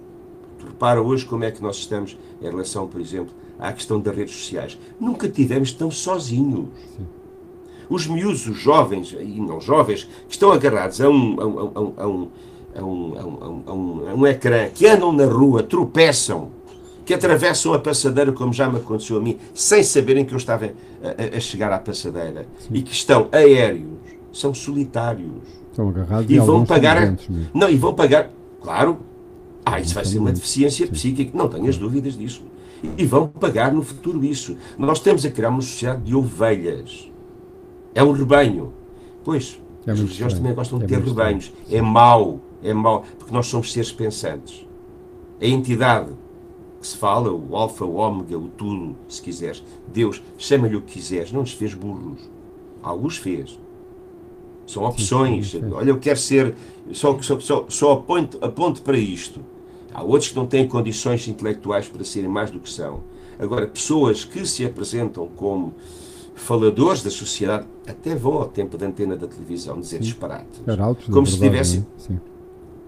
Tu 0.59 0.65
repara 0.65 1.01
hoje 1.01 1.25
como 1.25 1.43
é 1.43 1.51
que 1.51 1.61
nós 1.61 1.77
estamos 1.77 2.17
em 2.41 2.45
relação, 2.45 2.87
por 2.87 2.99
exemplo, 2.99 3.33
à 3.59 3.71
questão 3.71 3.99
das 3.99 4.15
redes 4.15 4.35
sociais. 4.35 4.77
Nunca 4.99 5.27
tivemos 5.27 5.71
tão 5.71 5.89
sozinhos. 5.89 6.67
Sim. 6.97 7.05
Os 7.89 8.07
miúdos, 8.07 8.47
os 8.47 8.57
jovens, 8.57 9.13
e 9.13 9.39
não 9.39 9.59
jovens, 9.59 10.05
que 10.27 10.33
estão 10.33 10.51
agarrados 10.51 10.99
a 11.01 11.09
um, 11.09 11.39
a 11.39 11.45
um, 11.45 11.59
a 11.59 11.81
um, 11.81 11.93
a 11.95 12.07
um, 12.07 12.29
a 12.75 12.83
um, 12.83 13.63
a 13.67 13.73
um, 13.73 14.09
a 14.09 14.13
um 14.13 14.27
ecrã, 14.27 14.69
que 14.69 14.87
andam 14.87 15.11
na 15.11 15.25
rua, 15.25 15.61
tropeçam, 15.61 16.51
que 17.05 17.13
atravessam 17.13 17.73
a 17.73 17.79
passadeira, 17.79 18.31
como 18.31 18.53
já 18.53 18.69
me 18.69 18.77
aconteceu 18.77 19.17
a 19.17 19.21
mim, 19.21 19.37
sem 19.53 19.83
saberem 19.83 20.25
que 20.25 20.33
eu 20.33 20.37
estava 20.37 20.65
a, 20.65 21.37
a 21.37 21.39
chegar 21.39 21.71
à 21.71 21.77
passadeira, 21.77 22.47
Sim. 22.59 22.69
e 22.73 22.81
que 22.81 22.93
estão 22.93 23.27
aéreos, 23.31 23.99
são 24.31 24.53
solitários. 24.53 25.62
Estão 25.73 25.89
agarrados 25.89 26.29
e 26.29 26.37
vão 26.37 26.63
pagar. 26.63 27.17
Não, 27.51 27.67
e 27.67 27.75
vão 27.75 27.95
pagar, 27.95 28.29
claro. 28.61 28.99
Ah, 29.65 29.79
isso 29.79 29.95
vai 29.95 30.05
ser 30.05 30.19
uma 30.19 30.31
deficiência 30.31 30.85
psíquica, 30.85 31.35
não 31.35 31.49
tenhas 31.49 31.79
dúvidas 31.79 32.15
disso. 32.15 32.43
E 32.95 33.03
vão 33.05 33.27
pagar 33.27 33.73
no 33.73 33.81
futuro 33.81 34.23
isso. 34.23 34.55
Nós 34.77 34.99
temos 34.99 35.25
a 35.25 35.31
criar 35.31 35.49
uma 35.49 35.61
sociedade 35.63 36.03
de 36.03 36.15
ovelhas. 36.15 37.11
É 37.95 38.03
um 38.03 38.11
rebanho. 38.11 38.71
Pois, 39.23 39.59
é 39.87 39.91
as 39.91 39.99
religiões 39.99 40.35
também 40.35 40.53
gostam 40.53 40.77
de 40.77 40.85
é 40.85 40.87
ter 40.87 40.99
rebanhos. 40.99 41.51
É 41.71 41.81
mau, 41.81 42.39
é 42.61 42.71
mau, 42.71 43.03
porque 43.17 43.33
nós 43.33 43.47
somos 43.47 43.73
seres 43.73 43.91
pensantes. 43.91 44.67
A 45.41 45.47
entidade 45.47 46.11
que 46.79 46.85
se 46.85 46.97
fala, 46.97 47.31
o 47.31 47.55
alfa, 47.55 47.83
o 47.83 47.95
ômega, 47.95 48.37
o 48.37 48.47
tudo, 48.49 48.95
se 49.07 49.19
quiseres. 49.23 49.63
Deus, 49.91 50.21
chama-lhe 50.37 50.75
o 50.75 50.81
que 50.81 50.93
quiseres, 50.93 51.31
não 51.31 51.41
nos 51.41 51.53
fez 51.53 51.73
burros. 51.73 52.29
Alguns 52.83 53.17
fez. 53.17 53.57
São 54.65 54.83
opções. 54.83 55.51
sim, 55.51 55.61
sim. 55.61 55.71
Olha, 55.71 55.89
eu 55.89 55.99
quero 55.99 56.19
ser. 56.19 56.55
Só, 56.91 57.17
só, 57.21 57.39
só, 57.39 57.65
só 57.67 57.91
aponto, 57.93 58.37
aponto 58.41 58.81
para 58.81 58.97
isto. 58.97 59.41
Há 59.93 60.03
outros 60.03 60.29
que 60.29 60.35
não 60.35 60.45
têm 60.45 60.67
condições 60.67 61.27
intelectuais 61.27 61.87
para 61.87 62.03
serem 62.03 62.29
mais 62.29 62.49
do 62.49 62.59
que 62.59 62.69
são. 62.69 63.01
Agora, 63.37 63.67
pessoas 63.67 64.25
que 64.25 64.45
se 64.45 64.65
apresentam 64.65 65.27
como 65.35 65.73
faladores 66.35 67.03
da 67.03 67.09
sociedade 67.09 67.65
até 67.87 68.15
vão 68.15 68.33
ao 68.33 68.47
tempo 68.47 68.77
da 68.77 68.87
antena 68.87 69.15
da 69.15 69.27
televisão 69.27 69.79
dizer 69.79 69.99
disparates. 69.99 70.61
Como 71.11 71.27
se 71.27 71.37
verdade, 71.37 71.63
tivesse. 71.63 71.77
não? 71.79 71.85
Sim. 71.97 72.19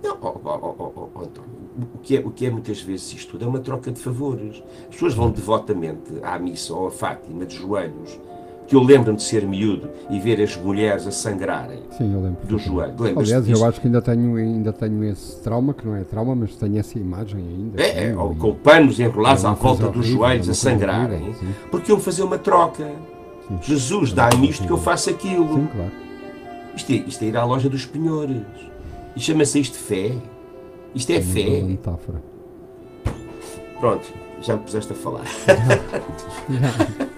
Não, 0.03 0.17
oh, 0.21 0.39
oh, 0.43 1.09
oh, 1.15 1.19
António, 1.19 1.49
o 1.95 1.97
que, 1.99 2.17
é, 2.17 2.19
o 2.19 2.31
que 2.31 2.45
é 2.45 2.49
muitas 2.49 2.81
vezes 2.81 3.13
isto 3.13 3.37
é 3.41 3.45
uma 3.45 3.59
troca 3.59 3.91
de 3.91 3.99
favores. 3.99 4.61
As 4.81 4.93
pessoas 4.95 5.13
vão 5.13 5.31
devotamente 5.31 6.11
à 6.21 6.37
missa 6.37 6.73
ou 6.73 6.87
à 6.87 6.91
Fátima 6.91 7.45
de 7.45 7.55
joelhos, 7.55 8.19
que 8.67 8.75
eu 8.75 8.81
lembro-me 8.81 9.17
de 9.17 9.23
ser 9.23 9.45
miúdo 9.45 9.89
e 10.09 10.19
ver 10.19 10.41
as 10.41 10.55
mulheres 10.57 11.05
a 11.05 11.11
sangrarem 11.11 11.79
Sim, 11.97 12.13
eu 12.13 12.21
lembro. 12.21 12.45
do 12.47 12.57
joelho. 12.57 12.93
Lembras-te 12.99 13.19
Aliás, 13.33 13.45
disso? 13.45 13.61
eu 13.63 13.67
acho 13.67 13.79
que 13.81 13.87
ainda 13.87 14.01
tenho, 14.01 14.35
ainda 14.37 14.73
tenho 14.73 15.03
esse 15.03 15.39
trauma, 15.41 15.73
que 15.73 15.85
não 15.85 15.95
é 15.95 16.03
trauma, 16.03 16.35
mas 16.35 16.55
tenho 16.55 16.77
essa 16.79 16.97
imagem 16.97 17.39
ainda. 17.39 17.81
É, 17.81 18.09
é, 18.09 18.15
ou 18.17 18.33
com 18.35 18.53
panos 18.55 18.99
enrolados 18.99 19.43
É 19.43 19.47
à 19.47 19.53
volta 19.53 19.83
coisa 19.83 19.91
dos 19.91 19.97
horrível, 20.05 20.17
joelhos 20.17 20.47
é 20.47 20.51
a 20.51 20.53
sangrarem, 20.55 21.21
horrível, 21.21 21.47
porque 21.69 21.91
iam 21.91 21.99
fazer 21.99 22.23
uma 22.23 22.37
troca. 22.37 22.89
Sim. 23.47 23.57
Jesus, 23.61 24.11
É 24.11 24.15
dá-me 24.15 24.49
isto 24.49 24.65
que 24.65 24.71
eu 24.73 24.77
faço 24.77 25.09
aquilo. 25.11 25.53
Sim, 25.53 25.67
claro. 25.67 25.91
Isto, 26.75 26.91
é, 26.91 26.95
isto 26.95 27.23
é 27.23 27.27
ir 27.27 27.37
à 27.37 27.45
loja 27.45 27.69
dos 27.69 27.85
penhores. 27.85 28.37
E 29.15 29.19
chama-se 29.19 29.59
isto 29.59 29.77
fé. 29.77 30.11
Isto 30.95 31.11
é 31.11 31.15
É 31.17 31.21
fé. 31.21 31.61
metáfora. 31.61 32.21
Pronto, 33.79 34.05
já 34.41 34.55
me 34.55 34.63
puseste 34.63 34.91
a 34.91 34.95
falar. 34.95 35.23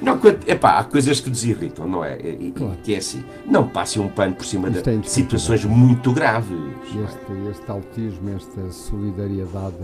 Não, 0.00 0.18
epá, 0.46 0.78
há 0.78 0.84
coisas 0.84 1.20
que 1.20 1.28
nos 1.30 1.44
irritam, 1.44 1.86
não 1.86 2.04
é? 2.04 2.18
E- 2.20 2.52
Claro. 2.54 2.76
Que 2.82 2.94
é 2.94 2.98
assim, 2.98 3.22
não 3.46 3.68
passe 3.68 3.98
um 3.98 4.08
pano 4.08 4.34
por 4.34 4.44
cima 4.44 4.68
Isto 4.68 4.88
é 4.88 4.92
de 4.92 4.98
indiscutível. 4.98 5.38
situações 5.40 5.64
muito 5.64 6.12
graves. 6.12 6.56
Este, 6.86 7.50
este 7.50 7.70
autismo, 7.70 8.30
esta 8.30 8.70
solidariedade 8.70 9.74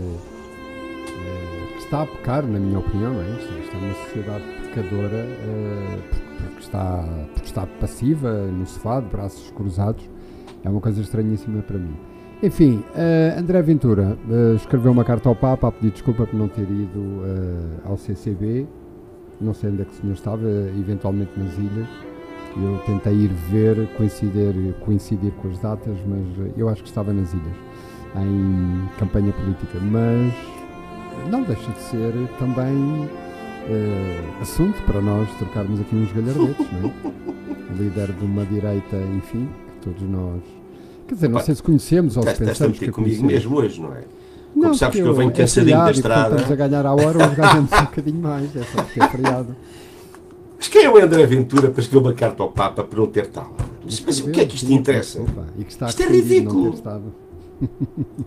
eh, 1.07 1.73
que 1.73 1.79
está 1.83 2.03
a 2.03 2.05
pecar, 2.05 2.43
na 2.45 2.59
minha 2.59 2.79
opinião, 2.79 3.13
não 3.13 3.21
é? 3.21 3.29
Isto, 3.31 3.75
é 3.75 3.77
uma 3.77 3.93
sociedade 4.05 4.43
pecadora 4.73 5.15
eh, 5.17 5.99
porque, 6.47 6.59
está, 6.61 7.05
porque 7.33 7.47
está 7.47 7.65
passiva 7.79 8.31
no 8.47 8.65
sofá, 8.65 8.99
de 8.99 9.07
braços 9.07 9.51
cruzados. 9.51 10.03
É 10.63 10.69
uma 10.69 10.81
coisa 10.81 11.01
estranhíssima 11.01 11.61
para 11.61 11.77
mim. 11.77 11.95
Enfim, 12.41 12.83
eh, 12.95 13.35
André 13.37 13.61
Ventura 13.61 14.17
eh, 14.29 14.55
escreveu 14.55 14.91
uma 14.91 15.03
carta 15.03 15.27
ao 15.29 15.35
Papa 15.35 15.67
a 15.67 15.71
pedir 15.71 15.91
desculpa 15.91 16.25
por 16.25 16.35
não 16.37 16.47
ter 16.47 16.63
ido 16.63 17.21
eh, 17.25 17.81
ao 17.85 17.97
CCB. 17.97 18.65
Não 19.41 19.53
sei 19.53 19.69
onde 19.69 19.81
é 19.81 19.85
que 19.85 19.91
o 19.91 19.95
senhor 19.95 20.13
estava, 20.13 20.47
eventualmente 20.79 21.31
nas 21.37 21.53
ilhas. 21.57 21.87
Eu 22.57 22.77
tentei 22.85 23.13
ir 23.13 23.29
ver, 23.49 23.87
coincidir, 23.95 24.73
coincidir 24.81 25.31
com 25.33 25.49
as 25.49 25.57
datas, 25.59 25.95
mas 26.05 26.51
eu 26.57 26.67
acho 26.67 26.81
que 26.81 26.89
estava 26.89 27.13
nas 27.13 27.31
ilhas, 27.31 27.55
em 28.17 28.89
campanha 28.97 29.31
política. 29.31 29.79
Mas 29.79 30.33
não 31.31 31.43
deixa 31.43 31.71
de 31.71 31.79
ser 31.79 32.11
também 32.37 33.07
eh, 33.69 34.19
assunto 34.41 34.81
para 34.83 34.99
nós 34.99 35.29
trocarmos 35.37 35.79
aqui 35.79 35.95
uns 35.95 36.11
galhardetes, 36.11 36.67
não 36.73 36.89
é? 36.89 36.93
Líder 37.79 38.11
de 38.13 38.25
uma 38.25 38.43
direita, 38.45 38.97
enfim, 39.15 39.47
que 39.81 39.89
todos 39.89 40.01
nós. 40.09 40.41
Quer 41.07 41.13
dizer, 41.13 41.27
não 41.29 41.37
Epá, 41.37 41.45
sei 41.45 41.55
se 41.55 41.63
conhecemos 41.63 42.17
ou 42.17 42.23
se 42.23 42.29
Estás, 42.29 42.49
estás 42.49 42.61
a 42.61 42.65
pensamos 42.65 42.79
que 42.79 42.85
meter 42.87 42.91
comigo 42.91 43.21
conhecemos. 43.21 43.33
mesmo 43.33 43.57
hoje, 43.57 43.79
não 43.81 43.93
é? 43.95 44.03
Não, 44.55 44.63
Como 44.63 44.75
sabes 44.75 44.99
que 44.99 45.07
eu 45.07 45.13
venho 45.13 45.29
é 45.29 45.33
cansadinho 45.33 45.77
da 45.77 45.91
estrada. 45.91 46.35
Estamos 46.35 46.51
a 46.51 46.67
ganhar 46.67 46.85
a 46.85 46.93
hora, 46.93 47.29
uns 47.29 47.35
ganhamos 47.35 47.71
um 47.71 47.81
bocadinho 47.85 48.21
mais, 48.21 48.55
é 48.55 48.63
só 48.63 48.83
porque 48.83 49.01
é 49.01 49.07
feriado. 49.07 49.55
Mas 50.57 50.67
quem 50.67 50.83
é 50.83 50.89
o 50.89 50.97
André 50.97 51.25
Ventura 51.25 51.71
para 51.71 51.81
escrever 51.81 52.05
uma 52.05 52.13
carta 52.13 52.43
ao 52.43 52.51
Papa 52.51 52.83
para 52.83 52.99
não 52.99 53.07
ter 53.07 53.27
tal? 53.27 53.55
Mas, 53.85 54.01
mas 54.01 54.19
o 54.19 54.29
que 54.29 54.41
é 54.41 54.45
que 54.45 54.55
isto 54.55 54.67
Sim, 54.67 54.73
interessa? 54.75 55.23
está 55.65 55.87
Isto 55.87 56.03
é 56.03 56.07
ridículo. 56.07 56.75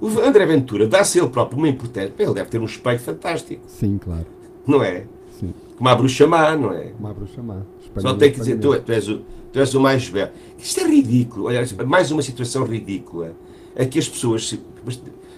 O 0.00 0.08
André 0.20 0.46
Ventura 0.46 0.86
dá-se 0.86 1.18
ele 1.18 1.28
próprio 1.28 1.58
uma 1.58 1.68
importância. 1.68 2.12
Ele 2.18 2.34
deve 2.34 2.48
ter 2.48 2.58
um 2.58 2.64
espelho 2.64 2.98
fantástico, 2.98 3.62
Sim, 3.66 3.98
claro. 3.98 4.26
não 4.66 4.82
é? 4.82 5.04
Sim. 5.38 5.52
Como 5.76 5.88
a 5.88 5.94
bruxa 5.94 6.26
má, 6.26 6.56
não 6.56 6.72
é? 6.72 6.92
Uma 6.98 7.12
bruxa 7.12 7.42
má. 7.42 7.58
Só 7.98 8.14
tem 8.14 8.32
que 8.32 8.38
dizer, 8.38 8.58
tu, 8.58 8.80
tu 8.80 8.92
és 8.92 9.08
o, 9.08 9.20
tu 9.52 9.58
és 9.58 9.74
o 9.74 9.80
mais 9.80 10.08
belo. 10.08 10.30
Isto 10.58 10.80
é 10.80 10.84
ridículo. 10.84 11.46
Olha, 11.46 11.62
mais 11.86 12.10
uma 12.10 12.22
situação 12.22 12.64
ridícula. 12.64 13.32
É 13.74 13.84
que 13.84 13.98
as 13.98 14.08
pessoas, 14.08 14.48
se, 14.48 14.60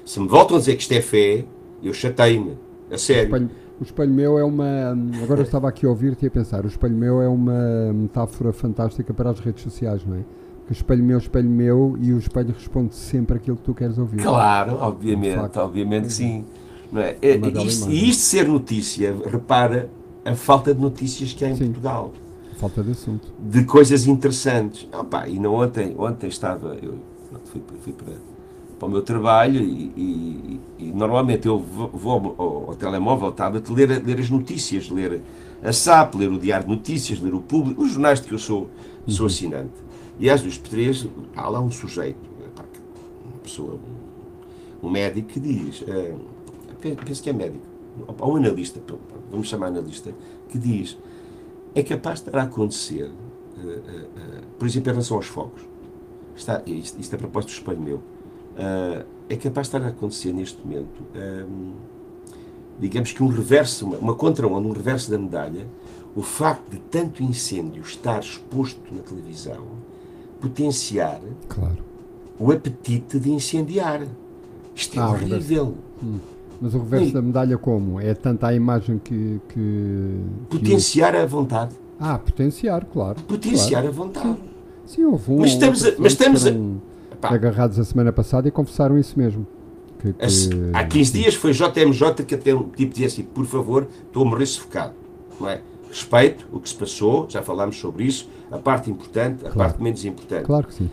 se 0.04 0.20
me 0.20 0.28
voltam 0.28 0.56
a 0.56 0.61
dizer 0.61 0.76
que 0.76 0.82
isto 0.82 0.92
é 0.92 1.00
fé, 1.00 1.44
eu 1.82 1.92
chatei-me. 1.92 2.56
A 2.90 2.94
O 2.94 2.99
sério. 2.99 3.25
espelho, 3.25 3.50
o 3.80 3.82
espelho 3.84 4.12
meu 4.12 4.38
é 4.38 4.44
uma. 4.44 4.96
Agora 5.23 5.40
eu 5.40 5.44
estava 5.44 5.68
aqui 5.68 5.87
a 5.87 5.88
ouvir-te 5.88 6.25
e 6.25 6.28
a 6.28 6.30
pensar. 6.30 6.64
O 6.64 6.68
espelho 6.68 6.94
meu 6.96 7.20
é 7.23 7.28
uma 7.28 7.92
metáfora 7.92 8.52
fantástica 8.52 9.12
para 9.12 9.30
as 9.30 9.40
redes 9.40 9.62
sociais, 9.62 10.04
não 10.04 10.16
é? 10.16 10.20
Porque 10.58 10.73
o 10.73 10.73
espelho 10.73 11.04
meu, 11.04 11.18
espelho 11.18 11.50
meu 11.50 11.96
e 12.00 12.12
o 12.12 12.18
espelho 12.18 12.52
responde 12.54 12.94
sempre 12.94 13.37
aquilo 13.37 13.56
que 13.56 13.64
tu 13.64 13.75
queres 13.75 13.99
ouvir. 13.99 14.23
Claro, 14.23 14.76
obviamente, 14.80 15.58
obviamente 15.58 16.06
que 16.06 16.12
sim. 16.12 16.44
Não 16.90 17.02
é? 17.02 17.16
É, 17.20 17.37
Uma 17.37 17.50
bela 17.50 17.66
isto, 17.66 17.90
e 17.90 18.08
isto 18.08 18.20
ser 18.23 18.46
notícia, 18.49 19.14
repara 19.26 19.90
a 20.25 20.34
falta 20.34 20.73
de 20.75 20.80
notícias 20.80 21.32
que 21.32 21.44
há 21.44 21.50
em 21.50 21.56
Sim. 21.56 21.64
Portugal. 21.66 22.12
Falta 22.56 22.82
de 22.82 22.92
assunto. 22.92 23.28
de 23.38 23.64
coisas 23.64 24.06
interessantes. 24.06 24.88
Opa, 24.92 25.28
e 25.28 25.38
não 25.38 25.54
ontem, 25.54 25.94
ontem 25.99 26.28
estava, 26.28 26.76
eu 26.80 26.94
fui, 27.46 27.61
fui 27.82 27.92
para, 27.92 28.14
para 28.84 28.88
o 28.88 28.90
meu 28.90 29.02
trabalho 29.02 29.62
e, 29.62 29.92
e- 29.96 30.60
e 30.78 30.92
normalmente 30.92 31.48
eu 31.48 31.58
vou, 31.58 31.88
vou 31.88 32.12
ao, 32.38 32.68
ao- 32.70 32.74
telemóvel, 32.76 33.26
ao 33.26 33.32
tablet, 33.32 33.66
ler, 33.72 34.04
ler 34.04 34.20
as 34.20 34.28
notícias, 34.28 34.90
ler 34.90 35.22
a 35.62 35.72
SAP, 35.72 36.16
ler 36.16 36.30
o 36.30 36.38
Diário 36.38 36.66
de 36.66 36.74
Notícias, 36.74 37.18
ler 37.20 37.32
o 37.34 37.40
Público, 37.40 37.82
os 37.82 37.92
jornais 37.92 38.20
de 38.20 38.28
que 38.28 38.34
eu 38.34 38.38
sou, 38.38 38.68
sou 39.06 39.26
assinante. 39.26 39.72
E 40.20 40.28
às 40.28 40.42
duas 40.42 40.58
por 40.58 40.68
três, 40.68 41.06
há 41.34 41.48
lá 41.48 41.60
um 41.60 41.70
sujeito, 41.70 42.18
uma 43.24 43.38
pessoa, 43.42 43.80
um, 44.82 44.90
médico 44.90 45.28
que 45.28 45.40
diz, 45.40 45.82
eh, 45.88 46.14
penso 47.06 47.22
que 47.22 47.30
é 47.30 47.32
médico, 47.32 47.64
ou 48.20 48.34
um 48.34 48.36
analista, 48.36 48.80
vamos 49.30 49.48
chamar 49.48 49.68
analista, 49.68 50.12
que 50.50 50.58
diz 50.58 50.98
é 51.74 51.82
capaz 51.82 52.20
de 52.20 52.28
estar 52.28 52.38
a 52.38 52.42
acontecer, 52.44 53.10
eh, 53.58 53.80
eh, 53.88 54.40
por 54.58 54.68
exemplo, 54.68 54.90
em 54.90 54.92
relação 54.92 55.16
aos 55.16 55.26
fogos. 55.26 55.62
Está, 56.36 56.62
isto, 56.66 57.00
isto 57.00 57.12
é 57.14 57.16
a 57.16 57.18
propósito 57.18 57.50
do 57.50 57.54
espelho 57.54 57.80
meu. 57.80 58.00
Eh, 58.56 59.04
é 59.28 59.37
capaz 59.37 59.68
de 59.68 59.76
estar 59.76 59.87
a 59.87 59.90
acontecer 59.90 60.32
neste 60.32 60.58
momento, 60.64 61.02
digamos 62.78 63.12
que 63.12 63.23
um 63.23 63.28
reverso, 63.28 63.87
uma, 63.87 63.96
uma 63.99 64.14
contra-onda, 64.14 64.68
um 64.68 64.73
reverso 64.73 65.11
da 65.11 65.18
medalha, 65.18 65.66
o 66.16 66.23
facto 66.23 66.70
de 66.70 66.78
tanto 66.78 67.23
incêndio 67.23 67.82
estar 67.82 68.20
exposto 68.20 68.80
na 68.92 69.02
televisão 69.02 69.62
potenciar 70.40 71.20
Claro. 71.49 71.78
o 72.38 72.52
apetite 72.52 73.18
de 73.18 73.30
incendiar. 73.32 74.06
Isto 74.75 74.99
é 74.99 75.02
Ah, 75.02 75.11
horrível. 75.11 75.75
Mas 76.61 76.75
o 76.75 76.78
reverso 76.78 77.06
Sim. 77.06 77.12
da 77.12 77.23
medalha 77.23 77.56
como? 77.58 78.00
É 78.00 78.12
tanta 78.14 78.49
a 78.49 78.54
imagem 78.54 78.99
que. 78.99 79.40
que, 79.49 79.54
que 80.50 80.58
Potenciar 80.58 81.14
a 81.16 81.25
vontade. 81.26 81.75
Ah, 81.99 82.18
potenciar, 82.18 82.84
claro. 82.87 83.20
Potenciar 83.23 83.82
claro. 83.82 83.88
a 83.88 83.90
vontade. 83.90 84.37
Sim, 84.87 85.04
houve 85.04 85.32
um. 85.32 85.38
Mas 85.40 85.50
estamos 85.52 85.84
a- 85.84 85.88
mas 85.90 85.96
que 85.96 86.06
estamos 86.23 86.46
a- 86.46 86.50
Epá, 87.14 87.35
agarrados 87.35 87.78
a 87.78 87.85
semana 87.85 88.12
passada 88.12 88.47
e 88.49 88.50
confessaram 88.50 88.99
isso 88.99 89.18
mesmo. 89.18 89.47
Que, 90.00 90.12
que- 90.12 90.71
Há 90.73 90.85
15 90.85 91.12
dias 91.12 91.35
foi 91.35 91.52
JMJ 91.52 92.25
que 92.26 92.35
até 92.35 92.54
um 92.54 92.64
tipo 92.68 92.92
dizia 92.92 93.06
assim, 93.06 93.23
por 93.23 93.47
favor, 93.47 93.87
estou 94.06 94.25
a 94.25 94.28
morrer 94.28 94.47
sufocado. 94.47 94.92
Não 95.40 95.49
é? 95.49 95.61
Respeito 95.88 96.47
o 96.52 96.61
que 96.61 96.68
se 96.68 96.75
passou, 96.75 97.26
já 97.30 97.42
falámos 97.42 97.78
sobre 97.78 98.04
isso, 98.04 98.28
a 98.50 98.59
parte 98.59 98.90
importante, 98.90 99.47
a 99.47 99.50
Claro. 99.50 99.71
parte 99.71 99.83
menos 99.83 100.04
importante. 100.04 100.44
Claro 100.44 100.66
que 100.66 100.75
sim. 100.75 100.90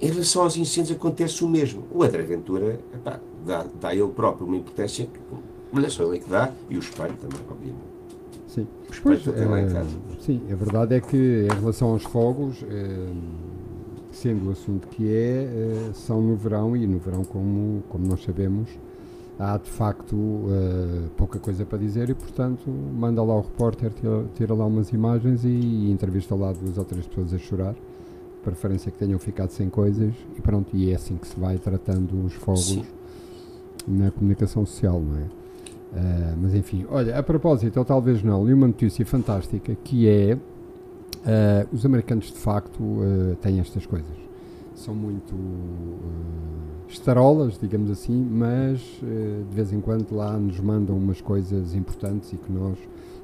Em 0.00 0.08
relação 0.10 0.42
aos 0.42 0.56
incêndios 0.56 0.96
acontece 0.96 1.42
o 1.44 1.48
mesmo. 1.48 1.84
O 1.90 2.02
André 2.02 2.22
Ventura 2.22 2.78
epá, 2.94 3.18
dá, 3.46 3.64
dá 3.80 3.94
ele 3.94 4.08
próprio 4.08 4.46
uma 4.46 4.56
importância, 4.56 5.06
que, 5.06 5.18
olha 5.74 5.88
só 5.88 6.04
ele 6.04 6.16
é 6.16 6.20
que 6.20 6.28
dá, 6.30 6.50
e 6.68 6.76
o 6.76 6.80
espelho 6.80 7.14
também, 7.14 7.38
obviamente. 7.50 7.84
Sim. 8.46 8.66
O 8.88 8.92
espelho 8.92 9.20
Pois, 9.24 9.36
tem 9.36 9.46
lá 9.46 9.60
em 9.60 9.64
eh, 9.66 9.72
casa. 9.72 9.88
sim, 10.20 10.40
a 10.52 10.54
verdade 10.54 10.94
é 10.94 11.00
que 11.00 11.48
em 11.50 11.60
relação 11.60 11.88
aos 11.88 12.02
fogos, 12.02 12.62
eh, 12.68 13.06
sendo 14.16 14.48
o 14.48 14.52
assunto 14.52 14.88
que 14.88 15.08
é, 15.08 15.44
eh, 15.44 15.90
são 15.94 16.20
no 16.20 16.36
verão 16.36 16.76
e 16.76 16.86
no 16.86 16.98
verão, 16.98 17.24
como, 17.24 17.82
como 17.88 18.06
nós 18.06 18.22
sabemos, 18.22 18.68
há 19.38 19.56
de 19.56 19.70
facto 19.70 20.16
eh, 20.48 21.08
pouca 21.16 21.38
coisa 21.38 21.64
para 21.64 21.78
dizer 21.78 22.10
e, 22.10 22.14
portanto, 22.14 22.68
manda 22.70 23.22
lá 23.22 23.34
o 23.34 23.40
repórter, 23.40 23.90
tira, 23.92 24.24
tira 24.34 24.54
lá 24.54 24.66
umas 24.66 24.90
imagens 24.92 25.44
e, 25.44 25.90
entrevista 25.90 26.34
lá 26.34 26.52
duas 26.52 26.78
ou 26.78 26.84
três 26.84 27.06
pessoas 27.06 27.34
a 27.34 27.38
chorar. 27.38 27.74
Preferência 28.42 28.92
que 28.92 28.98
tenham 28.98 29.18
ficado 29.18 29.50
sem 29.50 29.70
coisas 29.70 30.12
e 30.36 30.40
pronto, 30.40 30.76
e 30.76 30.90
é 30.90 30.94
assim 30.94 31.16
que 31.16 31.26
se 31.26 31.38
vai 31.38 31.56
tratando 31.58 32.24
os 32.24 32.34
fogos 32.34 32.66
Sim. 32.66 32.84
na 33.88 34.10
comunicação 34.10 34.66
social, 34.66 35.00
não 35.00 35.18
é? 35.18 35.44
Ah, 35.96 36.34
mas 36.40 36.54
enfim, 36.54 36.84
olha, 36.90 37.16
a 37.18 37.22
propósito, 37.22 37.78
ou 37.78 37.84
talvez 37.84 38.22
não, 38.22 38.44
li 38.44 38.52
uma 38.52 38.66
notícia 38.66 39.06
fantástica 39.06 39.74
que 39.82 40.08
é 40.08 40.36
ah, 41.26 41.66
os 41.72 41.84
americanos 41.86 42.26
de 42.26 42.38
facto 42.38 42.82
ah, 42.82 43.36
têm 43.40 43.60
estas 43.60 43.86
coisas. 43.86 44.16
são 44.74 44.94
muito 44.94 45.34
uh, 45.34 45.98
estarolas, 46.88 47.56
digamos 47.58 47.90
assim, 47.90 48.26
mas 48.28 48.80
uh, 49.02 49.44
de 49.48 49.54
vez 49.54 49.72
em 49.72 49.80
quando 49.80 50.12
lá 50.14 50.36
nos 50.36 50.58
mandam 50.58 50.96
umas 50.96 51.20
coisas 51.20 51.74
importantes 51.74 52.32
e 52.32 52.36
que 52.36 52.52
nós, 52.52 52.76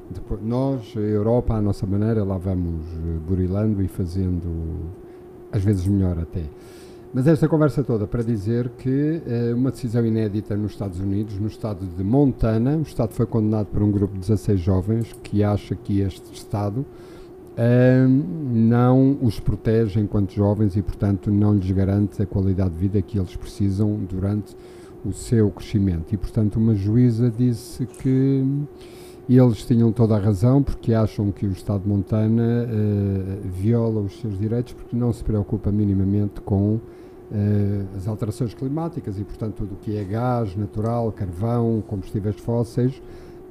depois, 0.08 0.40
nós, 0.42 0.94
a 0.96 1.00
Europa, 1.00 1.54
à 1.54 1.60
nossa 1.60 1.86
maneira, 1.86 2.22
lá 2.24 2.38
vamos 2.38 2.84
burilando 3.26 3.82
e 3.82 3.88
fazendo, 3.88 4.48
às 5.50 5.62
vezes 5.62 5.86
melhor 5.86 6.18
até. 6.20 6.44
Mas 7.12 7.26
esta 7.26 7.48
conversa 7.48 7.82
toda 7.82 8.06
para 8.06 8.22
dizer 8.22 8.70
que 8.78 9.20
uh, 9.26 9.56
uma 9.56 9.72
decisão 9.72 10.06
inédita 10.06 10.56
nos 10.56 10.70
Estados 10.72 11.00
Unidos, 11.00 11.38
no 11.38 11.48
estado 11.48 11.84
de 11.84 12.04
Montana, 12.04 12.76
o 12.76 12.82
estado 12.82 13.12
foi 13.12 13.26
condenado 13.26 13.66
por 13.66 13.82
um 13.82 13.90
grupo 13.90 14.14
de 14.14 14.20
16 14.20 14.60
jovens 14.60 15.12
que 15.22 15.42
acha 15.42 15.74
que 15.74 16.00
este 16.00 16.32
estado 16.32 16.80
uh, 16.80 16.86
não 18.50 19.18
os 19.20 19.38
protege 19.38 20.00
enquanto 20.00 20.32
jovens 20.32 20.76
e, 20.76 20.82
portanto, 20.82 21.30
não 21.30 21.54
lhes 21.54 21.70
garante 21.70 22.22
a 22.22 22.26
qualidade 22.26 22.70
de 22.70 22.78
vida 22.78 23.02
que 23.02 23.18
eles 23.18 23.36
precisam 23.36 23.98
durante 24.08 24.56
o 25.04 25.12
seu 25.12 25.50
crescimento. 25.50 26.12
E, 26.12 26.16
portanto, 26.16 26.56
uma 26.56 26.74
juíza 26.74 27.30
disse 27.30 27.86
que 27.86 28.44
eles 29.28 29.64
tinham 29.64 29.92
toda 29.92 30.16
a 30.16 30.18
razão 30.18 30.62
porque 30.62 30.92
acham 30.92 31.30
que 31.30 31.46
o 31.46 31.52
Estado 31.52 31.82
de 31.82 31.88
Montana 31.88 32.66
uh, 32.66 33.48
viola 33.48 34.00
os 34.00 34.20
seus 34.20 34.38
direitos 34.38 34.72
porque 34.72 34.96
não 34.96 35.12
se 35.12 35.22
preocupa 35.22 35.70
minimamente 35.70 36.40
com 36.40 36.74
uh, 36.74 36.80
as 37.96 38.08
alterações 38.08 38.54
climáticas 38.54 39.18
e, 39.18 39.24
portanto, 39.24 39.54
tudo 39.56 39.74
o 39.74 39.76
que 39.76 39.96
é 39.96 40.04
gás 40.04 40.56
natural, 40.56 41.12
carvão, 41.12 41.82
combustíveis 41.86 42.36
fósseis. 42.36 42.96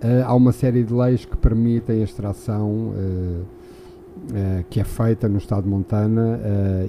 Uh, 0.04 0.26
há 0.26 0.34
uma 0.34 0.52
série 0.52 0.84
de 0.84 0.94
leis 0.94 1.26
que 1.26 1.38
permitem 1.38 2.02
a 2.02 2.04
extração 2.04 2.94
uh, 4.32 4.64
que 4.70 4.80
é 4.80 4.84
feita 4.84 5.28
no 5.28 5.38
estado 5.38 5.64
de 5.64 5.70
Montana 5.70 6.40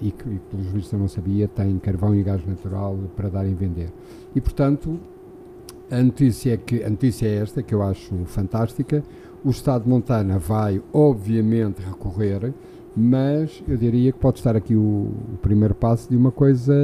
e 0.03 0.11
que, 0.11 0.29
e, 0.29 0.41
pelos 0.51 0.67
vistos 0.67 0.93
eu 0.93 0.99
não 0.99 1.09
sabia, 1.09 1.49
tem 1.49 1.79
carvão 1.79 2.15
e 2.15 2.23
gás 2.23 2.45
natural 2.47 2.99
para 3.17 3.29
dar 3.29 3.47
e 3.47 3.55
vender. 3.55 3.91
E, 4.35 4.41
portanto, 4.41 4.99
a 5.91 6.03
notícia, 6.03 6.55
é 6.55 6.57
que, 6.57 6.83
a 6.85 6.91
notícia 6.91 7.27
é 7.27 7.37
esta, 7.37 7.63
que 7.63 7.75
eu 7.75 7.83
acho 7.83 8.15
fantástica. 8.27 9.03
O 9.45 9.51
estado 9.51 9.85
de 9.85 9.89
Montana 9.89 10.39
vai, 10.39 10.81
obviamente, 10.93 11.81
recorrer 11.81 12.53
mas 12.97 13.63
eu 13.69 13.77
diria 13.77 14.11
que 14.13 14.19
pode 14.19 14.39
estar 14.39 14.57
aqui 14.57 14.75
o, 14.75 15.13
o, 15.33 15.39
primeiro 15.41 15.75
passo 15.75 16.09
de 16.11 16.17
uma 16.17 16.33
coisa 16.33 16.75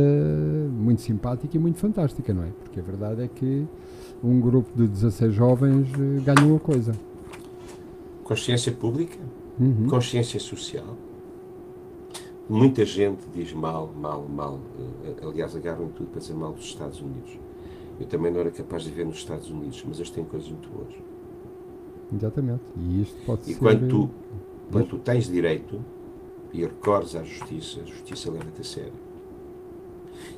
muito 0.72 1.02
simpática 1.02 1.56
e 1.56 1.58
muito 1.58 1.78
fantástica, 1.78 2.32
não 2.32 2.44
é? 2.44 2.48
Porque 2.62 2.78
a 2.78 2.82
verdade 2.82 3.22
é 3.22 3.28
que 3.28 3.66
um 4.22 4.40
grupo 4.40 4.70
de 4.74 4.86
16 4.86 5.34
jovens 5.34 5.88
eh, 5.94 6.20
ganhou 6.22 6.56
a 6.56 6.60
coisa. 6.60 6.92
Consciência 8.22 8.72
pública, 8.72 9.18
uhum. 9.58 9.86
consciência 9.88 10.38
social. 10.40 10.96
Muita 12.48 12.84
gente 12.84 13.22
diz 13.34 13.52
mal, 13.52 13.92
mal, 13.96 14.22
mal. 14.28 14.60
Eh, 15.04 15.26
aliás, 15.26 15.56
agarram 15.56 15.88
tudo 15.88 16.10
para 16.10 16.20
dizer 16.20 16.34
mal 16.34 16.52
dos 16.52 16.64
Estados 16.64 17.00
Unidos. 17.00 17.38
Eu 17.98 18.06
também 18.06 18.30
não 18.30 18.40
era 18.40 18.50
capaz 18.50 18.84
de 18.84 18.90
ver 18.90 19.04
nos 19.04 19.16
Estados 19.16 19.50
Unidos, 19.50 19.82
mas 19.86 19.98
eles 19.98 20.10
têm 20.10 20.24
coisas 20.24 20.48
muito 20.48 20.68
boas. 20.68 20.94
Exatamente. 22.14 22.62
E 22.76 23.02
isto 23.02 23.16
pode 23.26 23.42
e 23.50 23.54
ser. 23.54 23.58
Quando 23.58 23.88
tu, 23.88 24.10
quando 24.70 24.86
tu 24.86 24.98
tens 24.98 25.26
direito, 25.26 25.80
e 26.52 26.62
recorres 26.62 27.14
à 27.14 27.22
justiça, 27.22 27.80
a 27.80 27.84
justiça 27.84 28.30
leva-te 28.30 28.60
a 28.60 28.64
sério. 28.64 29.06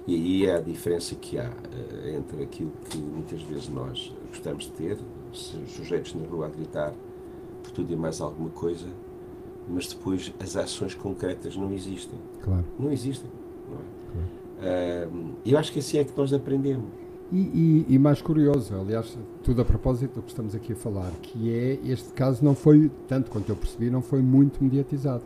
E 0.06 0.14
aí 0.14 0.46
é 0.46 0.56
a 0.56 0.60
diferença 0.60 1.14
que 1.14 1.38
há 1.38 1.48
uh, 1.48 2.08
entre 2.08 2.42
aquilo 2.42 2.72
que 2.90 2.98
muitas 2.98 3.40
vezes 3.42 3.68
nós 3.68 4.12
gostamos 4.28 4.64
de 4.64 4.72
ter, 4.72 4.98
sujeitos 5.32 6.14
na 6.14 6.26
rua 6.26 6.46
a 6.46 6.48
gritar 6.48 6.92
por 7.62 7.70
tudo 7.70 7.92
e 7.92 7.96
mais 7.96 8.20
alguma 8.20 8.50
coisa, 8.50 8.86
mas 9.68 9.88
depois 9.88 10.32
as 10.40 10.56
ações 10.56 10.94
concretas 10.94 11.56
não 11.56 11.72
existem. 11.72 12.18
Claro. 12.42 12.64
Não 12.78 12.90
existem. 12.90 13.30
Não 13.68 13.76
é? 13.76 13.80
Claro. 14.12 15.10
Uh, 15.10 15.34
eu 15.44 15.58
acho 15.58 15.72
que 15.72 15.78
assim 15.78 15.98
é 15.98 16.04
que 16.04 16.16
nós 16.16 16.32
aprendemos. 16.32 16.86
E, 17.30 17.36
e, 17.36 17.86
e, 17.90 17.98
mais 17.98 18.22
curioso, 18.22 18.74
aliás, 18.74 19.18
tudo 19.42 19.60
a 19.60 19.64
propósito 19.64 20.14
do 20.14 20.22
que 20.22 20.30
estamos 20.30 20.54
aqui 20.54 20.72
a 20.72 20.76
falar, 20.76 21.10
que 21.20 21.52
é 21.52 21.78
este 21.84 22.08
caso 22.14 22.42
não 22.42 22.54
foi, 22.54 22.90
tanto 23.06 23.30
quanto 23.30 23.50
eu 23.50 23.56
percebi, 23.56 23.90
não 23.90 24.00
foi 24.00 24.22
muito 24.22 24.64
mediatizado. 24.64 25.22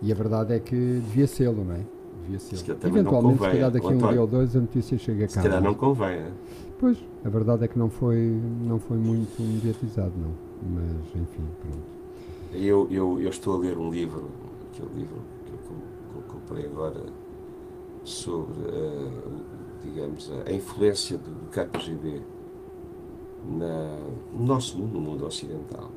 E 0.00 0.10
a 0.10 0.14
verdade 0.14 0.54
é 0.54 0.58
que 0.58 0.74
devia 0.74 1.26
ser, 1.26 1.52
não 1.52 1.74
é? 1.74 1.80
Devia 2.22 2.38
ser. 2.38 2.76
Eventualmente, 2.82 3.42
se 3.42 3.50
calhar 3.50 3.70
daqui 3.70 3.86
a 3.86 3.90
um 3.90 3.98
dia 3.98 4.20
ou 4.22 4.26
dois 4.26 4.56
a 4.56 4.60
notícia 4.60 4.96
chega 4.96 5.24
a 5.24 5.28
cá. 5.28 5.34
Se 5.34 5.42
calhar 5.42 5.62
não 5.62 5.74
convém, 5.74 6.16
é? 6.16 6.30
Pois, 6.78 6.98
a 7.22 7.28
verdade 7.28 7.64
é 7.64 7.68
que 7.68 7.78
não 7.78 7.90
foi, 7.90 8.40
não 8.62 8.78
foi 8.78 8.96
muito 8.96 9.40
mediatizado, 9.42 10.12
não. 10.16 10.32
Mas, 10.62 11.22
enfim, 11.22 11.44
pronto. 11.60 11.94
Eu, 12.54 12.88
eu, 12.90 13.20
eu 13.20 13.30
estou 13.30 13.56
a 13.56 13.58
ler 13.58 13.76
um 13.76 13.90
livro, 13.90 14.30
aquele 14.72 15.00
livro 15.00 15.16
que 15.44 15.52
eu 16.16 16.22
comprei 16.22 16.66
agora, 16.66 17.00
sobre, 18.04 18.60
uh, 18.60 19.44
digamos, 19.82 20.30
a 20.46 20.52
influência 20.52 21.18
do, 21.18 21.30
do 21.30 21.46
KGB 21.50 22.22
na, 23.48 23.98
no 24.32 24.44
nosso 24.44 24.78
mundo, 24.78 24.92
no 24.92 25.00
mundo 25.00 25.26
ocidental. 25.26 25.90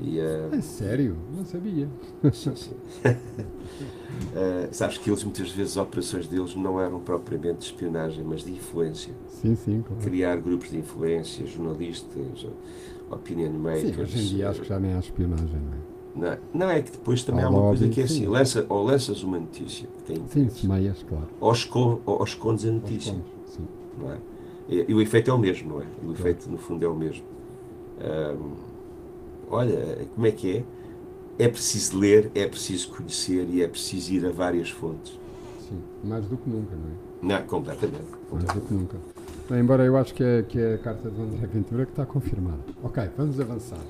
E, 0.00 0.18
uh, 0.18 0.54
é 0.54 0.60
sério? 0.60 1.16
Não 1.34 1.44
sabia. 1.44 1.88
Sim, 2.32 2.54
sim. 2.54 2.74
uh, 3.04 4.68
sabes 4.72 4.98
que 4.98 5.10
eles 5.10 5.24
muitas 5.24 5.50
vezes 5.50 5.76
as 5.76 5.82
operações 5.82 6.26
deles 6.26 6.54
não 6.54 6.80
eram 6.80 7.00
propriamente 7.00 7.58
de 7.58 7.64
espionagem, 7.64 8.24
mas 8.24 8.44
de 8.44 8.52
influência. 8.52 9.12
Sim, 9.28 9.56
sim. 9.56 9.82
Claro. 9.82 10.02
Criar 10.02 10.36
grupos 10.36 10.70
de 10.70 10.78
influência, 10.78 11.46
jornalistas, 11.46 12.46
opinion 13.10 13.52
makers. 13.52 13.94
Sim, 13.94 14.02
hoje 14.02 14.18
em 14.18 14.36
dia 14.36 14.50
acho 14.50 14.60
que 14.60 14.68
já 14.68 14.78
nem 14.78 14.94
há 14.94 14.98
espionagem, 14.98 15.60
não 15.60 15.72
é? 15.72 15.90
Não, 16.12 16.38
não 16.52 16.70
é 16.70 16.82
que 16.82 16.90
depois 16.90 17.22
também 17.22 17.44
há, 17.44 17.46
há 17.46 17.50
uma 17.50 17.60
lobby, 17.60 17.78
coisa 17.78 17.92
que 17.92 18.00
é 18.00 18.04
assim, 18.04 18.26
lança, 18.26 18.66
ou 18.68 18.82
lanças 18.84 19.22
uma 19.22 19.38
notícia 19.38 19.88
que 19.88 20.02
tem 20.14 20.48
Sim, 20.50 20.68
meias, 20.68 21.02
claro. 21.02 21.28
Ou, 21.40 21.52
esconde, 21.52 22.00
ou 22.04 22.24
escondes 22.24 22.64
a 22.64 22.70
notícia. 22.70 23.10
Escondes, 23.12 23.32
sim. 23.46 23.68
Não 23.98 24.12
é? 24.12 24.18
E, 24.68 24.86
e, 24.88 24.94
o 24.94 25.00
efeito 25.00 25.30
é 25.30 25.34
o 25.34 25.38
mesmo, 25.38 25.70
não 25.70 25.80
é? 25.80 25.84
O 25.84 25.86
claro. 25.98 26.12
efeito, 26.12 26.50
no 26.50 26.58
fundo, 26.58 26.84
é 26.84 26.88
o 26.88 26.94
mesmo. 26.94 27.24
Olha, 29.50 30.06
como 30.14 30.26
é 30.26 30.30
que 30.30 30.58
é? 30.58 30.64
É 31.44 31.48
preciso 31.48 31.98
ler, 31.98 32.30
é 32.34 32.46
preciso 32.46 32.90
conhecer 32.90 33.48
e 33.48 33.62
é 33.62 33.68
preciso 33.68 34.12
ir 34.12 34.26
a 34.26 34.30
várias 34.30 34.70
fontes. 34.70 35.18
Sim, 35.68 35.80
mais 36.04 36.24
do 36.26 36.36
que 36.36 36.48
nunca, 36.48 36.76
não 36.76 36.90
é? 36.90 37.09
Não, 37.22 37.42
completamente. 37.42 38.04
Que 38.68 38.74
nunca. 38.74 38.96
Embora 39.50 39.84
eu 39.84 39.96
acho 39.96 40.14
que 40.14 40.22
é, 40.22 40.42
que 40.42 40.58
é 40.58 40.74
a 40.74 40.78
carta 40.78 41.10
de 41.10 41.20
André 41.20 41.46
Ventura 41.46 41.84
que 41.84 41.92
está 41.92 42.06
confirmada. 42.06 42.60
Ok, 42.82 43.02
vamos 43.16 43.40
avançar. 43.40 43.80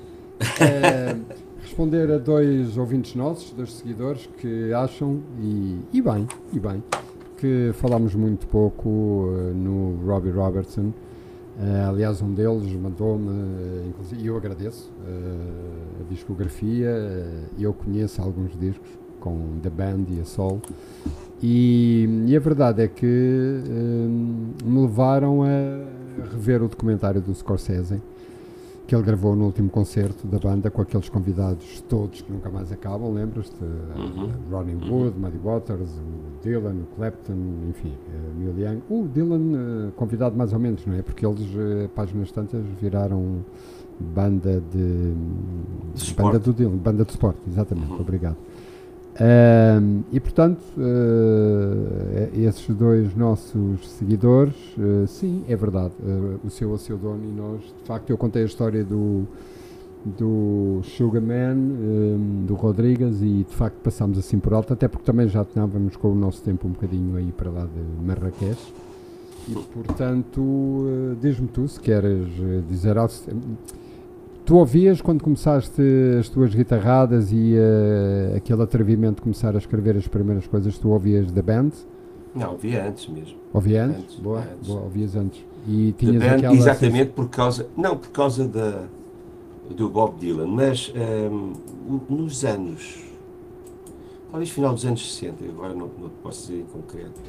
é, 0.59 1.15
responder 1.61 2.11
a 2.11 2.17
dois 2.17 2.77
ouvintes 2.77 3.15
nossos, 3.15 3.51
dois 3.51 3.73
seguidores, 3.73 4.27
que 4.37 4.73
acham, 4.73 5.21
e, 5.39 5.79
e 5.93 6.01
bem, 6.01 6.27
e 6.51 6.59
bem, 6.59 6.83
que 7.37 7.71
falámos 7.73 8.15
muito 8.15 8.47
pouco 8.47 8.89
uh, 8.89 9.53
no 9.53 10.03
Robbie 10.05 10.31
Robertson 10.31 10.91
Uh, 11.57 11.89
aliás, 11.89 12.21
um 12.21 12.33
deles 12.33 12.73
mandou-me, 12.73 13.93
e 14.17 14.25
eu 14.25 14.37
agradeço, 14.37 14.89
uh, 15.05 16.01
a 16.01 16.09
discografia. 16.11 16.89
Eu 17.59 17.73
conheço 17.73 18.21
alguns 18.21 18.57
discos 18.57 18.89
com 19.19 19.59
The 19.61 19.69
Band 19.69 20.05
e 20.09 20.21
a 20.21 20.25
Soul. 20.25 20.61
E, 21.41 22.25
e 22.27 22.35
a 22.35 22.39
verdade 22.39 22.83
é 22.83 22.87
que 22.87 23.05
me 24.63 24.81
levaram 24.81 25.43
a 25.43 26.27
rever 26.31 26.61
o 26.61 26.67
documentário 26.67 27.21
do 27.21 27.33
Scorsese 27.33 28.01
que 28.91 28.95
ele 28.95 29.03
gravou 29.03 29.37
no 29.37 29.45
último 29.45 29.69
concerto 29.69 30.27
da 30.27 30.37
banda 30.37 30.69
com 30.69 30.81
aqueles 30.81 31.07
convidados 31.07 31.81
todos 31.87 32.21
que 32.21 32.29
nunca 32.29 32.49
mais 32.49 32.73
acabam, 32.73 33.13
lembras-te? 33.13 33.63
Uhum. 33.63 34.29
Ronnie 34.51 34.75
uhum. 34.75 35.03
Wood, 35.03 35.17
Muddy 35.17 35.37
Waters, 35.37 35.89
o 35.91 36.43
Dylan, 36.43 36.73
o 36.73 36.95
Clapton, 36.97 37.37
enfim, 37.69 37.93
uh, 37.93 38.37
Neil 38.37 38.59
Young. 38.59 38.81
O 38.89 39.07
Dylan, 39.07 39.37
uh, 39.37 39.91
convidado 39.93 40.35
mais 40.35 40.51
ou 40.51 40.59
menos, 40.59 40.85
não 40.85 40.93
é? 40.93 41.01
Porque 41.01 41.25
eles, 41.25 41.39
uh, 41.39 41.87
páginas 41.95 42.33
tantas, 42.33 42.65
viraram 42.81 43.45
banda 43.97 44.61
de. 44.73 45.13
de 45.95 46.13
banda 46.13 46.37
do 46.37 46.51
Dylan, 46.51 46.75
banda 46.75 47.05
de 47.05 47.13
suporte, 47.13 47.39
exatamente, 47.47 47.93
uhum. 47.93 48.01
obrigado. 48.01 48.35
Um, 49.19 50.03
e 50.11 50.19
portanto, 50.21 50.61
uh, 50.77 52.29
esses 52.33 52.73
dois 52.73 53.13
nossos 53.13 53.89
seguidores, 53.89 54.55
uh, 54.77 55.05
sim, 55.05 55.43
é 55.49 55.55
verdade, 55.55 55.93
uh, 56.01 56.39
o 56.45 56.49
seu 56.49 56.71
o 56.71 56.77
seu 56.77 56.97
dono 56.97 57.21
e 57.25 57.31
nós, 57.31 57.61
de 57.61 57.85
facto, 57.85 58.09
eu 58.09 58.17
contei 58.17 58.43
a 58.43 58.45
história 58.45 58.85
do, 58.85 59.27
do 60.05 60.79
Sugarman, 60.83 61.57
um, 61.57 62.45
do 62.47 62.55
Rodrigues, 62.55 63.21
e 63.21 63.45
de 63.47 63.53
facto 63.53 63.75
passámos 63.83 64.17
assim 64.17 64.39
por 64.39 64.53
alto, 64.53 64.71
até 64.71 64.87
porque 64.87 65.05
também 65.05 65.27
já 65.27 65.41
estávamos 65.41 65.97
com 65.97 66.09
o 66.11 66.15
nosso 66.15 66.41
tempo 66.41 66.67
um 66.67 66.71
bocadinho 66.71 67.17
aí 67.17 67.33
para 67.33 67.51
lá 67.51 67.65
de 67.65 68.05
Marrakech. 68.05 68.73
E 69.49 69.53
portanto, 69.53 71.15
diz-me 71.19 71.47
tu 71.47 71.67
se 71.67 71.79
queres 71.79 72.27
dizer 72.69 72.97
algo. 72.97 73.11
Tu 74.45 74.55
ouvias 74.55 75.01
quando 75.01 75.23
começaste 75.23 75.81
as 76.19 76.27
tuas 76.27 76.53
guitarradas 76.53 77.31
e 77.31 77.55
uh, 77.55 78.35
aquele 78.35 78.61
atrevimento 78.63 79.15
de 79.15 79.21
começar 79.21 79.55
a 79.55 79.57
escrever 79.57 79.95
as 79.95 80.07
primeiras 80.07 80.47
coisas, 80.47 80.77
tu 80.77 80.89
ouvias 80.89 81.31
da 81.31 81.41
band? 81.41 81.71
Não, 82.33 82.51
ouvia 82.53 82.87
antes 82.87 83.07
mesmo. 83.07 83.37
Ouvia 83.53 83.85
antes? 83.85 84.03
antes 84.03 84.19
boa, 84.19 84.39
antes. 84.39 84.67
boa, 84.67 84.81
ouvias 84.81 85.15
antes. 85.15 85.45
E 85.67 85.93
tinhas 85.97 86.23
band, 86.23 86.35
aquela 86.35 86.53
exatamente 86.55 87.11
por 87.11 87.29
causa, 87.29 87.67
não 87.77 87.95
por 87.97 88.09
causa 88.09 88.47
da, 88.47 88.85
do 89.69 89.89
Bob 89.89 90.17
Dylan, 90.19 90.47
mas 90.47 90.91
um, 91.31 91.53
nos 92.09 92.43
anos 92.43 93.11
talvez 94.31 94.49
final 94.49 94.73
dos 94.73 94.85
anos 94.85 95.13
60, 95.13 95.43
agora 95.45 95.73
não, 95.73 95.89
não 95.99 96.09
posso 96.23 96.47
dizer 96.47 96.61
em 96.61 96.65
concreto. 96.65 97.19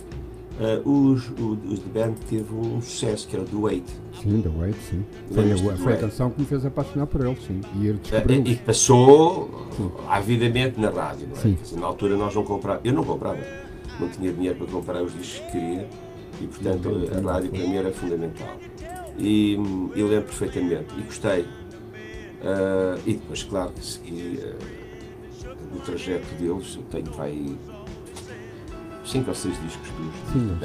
Uh, 0.60 0.88
os, 0.88 1.30
os 1.30 1.78
The 1.80 2.00
Band 2.00 2.14
teve 2.28 2.54
um 2.54 2.80
sucesso 2.82 3.26
que 3.26 3.34
era 3.34 3.44
o 3.44 3.48
The 3.48 3.56
Wait. 3.56 3.84
Sim, 4.22 4.42
The 4.42 4.50
Wait, 4.50 4.76
sim. 4.88 5.04
Foi, 5.32 5.52
a, 5.52 5.76
foi 5.76 5.92
a, 5.94 5.96
canção 5.96 6.30
que 6.30 6.40
me 6.40 6.46
fez 6.46 6.66
apaixonar 6.66 7.06
por 7.06 7.24
ele, 7.24 7.36
sim. 7.46 7.60
E 7.80 7.86
ele. 7.86 7.98
Uh, 7.98 8.48
e 8.48 8.56
passou 8.56 9.68
sim. 9.76 9.90
avidamente 10.08 10.78
na 10.78 10.90
rádio, 10.90 11.28
não 11.28 11.36
é? 11.36 11.40
Sim. 11.40 11.58
Dizer, 11.60 11.80
na 11.80 11.86
altura 11.86 12.16
nós 12.16 12.34
não 12.34 12.44
comprávamos, 12.44 12.86
eu 12.86 12.92
não 12.92 13.02
comprava, 13.02 13.38
não 13.98 14.08
tinha 14.10 14.32
dinheiro 14.32 14.58
para 14.58 14.66
comprar 14.66 15.02
os 15.02 15.14
discos 15.14 15.40
que 15.40 15.52
queria 15.52 15.88
e 16.40 16.46
portanto 16.46 16.88
a 17.16 17.32
rádio 17.32 17.50
para 17.50 17.60
mim 17.60 17.76
era 17.76 17.92
fundamental. 17.92 18.56
E 19.18 19.54
eu 19.94 20.08
lembro 20.08 20.24
perfeitamente 20.24 20.86
e 20.98 21.02
gostei. 21.02 21.42
Uh, 21.42 22.98
e 23.06 23.14
depois, 23.14 23.42
claro, 23.44 23.70
que 23.72 23.84
segui 23.84 24.40
o 25.74 25.78
trajeto 25.80 26.26
deles, 26.34 26.76
eu 26.76 26.82
tenho 26.90 27.12
vai 27.12 27.56
cinco 29.12 29.28
ou 29.28 29.34
seis 29.34 29.60
discos 29.60 29.88
dos 29.90 30.32
Sim, 30.32 30.58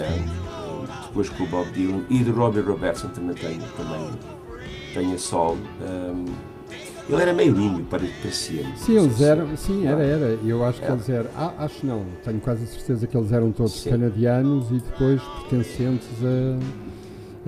depois 1.08 1.30
com 1.30 1.44
o 1.44 1.48
Bob 1.48 1.70
Dylan 1.72 2.04
e 2.10 2.24
de 2.24 2.32
Robbie 2.32 2.62
Robertson 2.62 3.10
também 3.10 3.36
tenho, 3.36 3.62
também 3.76 4.10
tenho 4.94 5.14
a 5.14 5.18
solo. 5.18 5.58
Um, 5.82 6.26
ele 7.10 7.22
era 7.22 7.34
meio 7.34 7.54
lindo, 7.54 7.84
parecia. 7.84 8.66
Sim, 8.76 8.98
eles 8.98 9.22
eram, 9.22 9.56
sim, 9.56 9.86
era, 9.86 10.04
era. 10.04 10.40
Eu 10.44 10.64
acho 10.66 10.82
que 10.82 10.92
eles 10.92 11.08
eram, 11.08 11.30
ah, 11.38 11.54
acho 11.60 11.86
não, 11.86 12.06
tenho 12.24 12.40
quase 12.42 12.64
a 12.64 12.68
certeza 12.68 13.08
que 13.08 13.16
eles 13.16 13.32
eram 13.32 13.52
todos 13.52 13.82
sim. 13.82 13.90
canadianos 13.90 14.70
e 14.72 14.80
depois 14.80 15.22
pertencentes 15.22 16.08
a 16.22 16.28
é, 16.28 16.58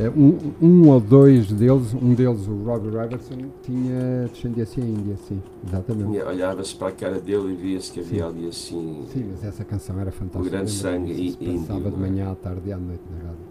um, 0.08 0.38
um, 0.62 0.90
ou 0.90 1.00
dois 1.02 1.52
deles, 1.52 1.94
um 1.94 2.14
deles, 2.14 2.48
o 2.48 2.64
Robbie 2.64 2.90
Robertson, 2.90 3.36
tinha 3.64 4.30
descendência 4.32 4.80
índia, 4.80 5.18
sim, 5.28 5.42
exatamente. 5.68 6.22
Olhava-se 6.22 6.74
para 6.74 6.88
a 6.88 6.92
cara 6.92 7.20
dele 7.20 7.52
e 7.52 7.56
via-se 7.56 7.92
que 7.92 8.00
havia 8.00 8.24
sim. 8.24 8.30
ali 8.30 8.48
assim. 8.48 9.06
Sim, 9.12 9.32
mas 9.32 9.44
essa 9.44 9.66
canção 9.66 10.00
era 10.00 10.10
fantástica. 10.10 10.48
O 10.48 10.50
grande 10.50 10.72
sangue 10.72 11.12
índio. 11.12 11.60
Passava 11.60 11.92
de 11.92 11.96
é? 11.96 12.00
manhã 12.00 12.32
à 12.32 12.36
tarde 12.36 12.62
e 12.70 12.72
à 12.72 12.78
noite 12.78 13.02
na 13.12 13.28
rádio. 13.28 13.50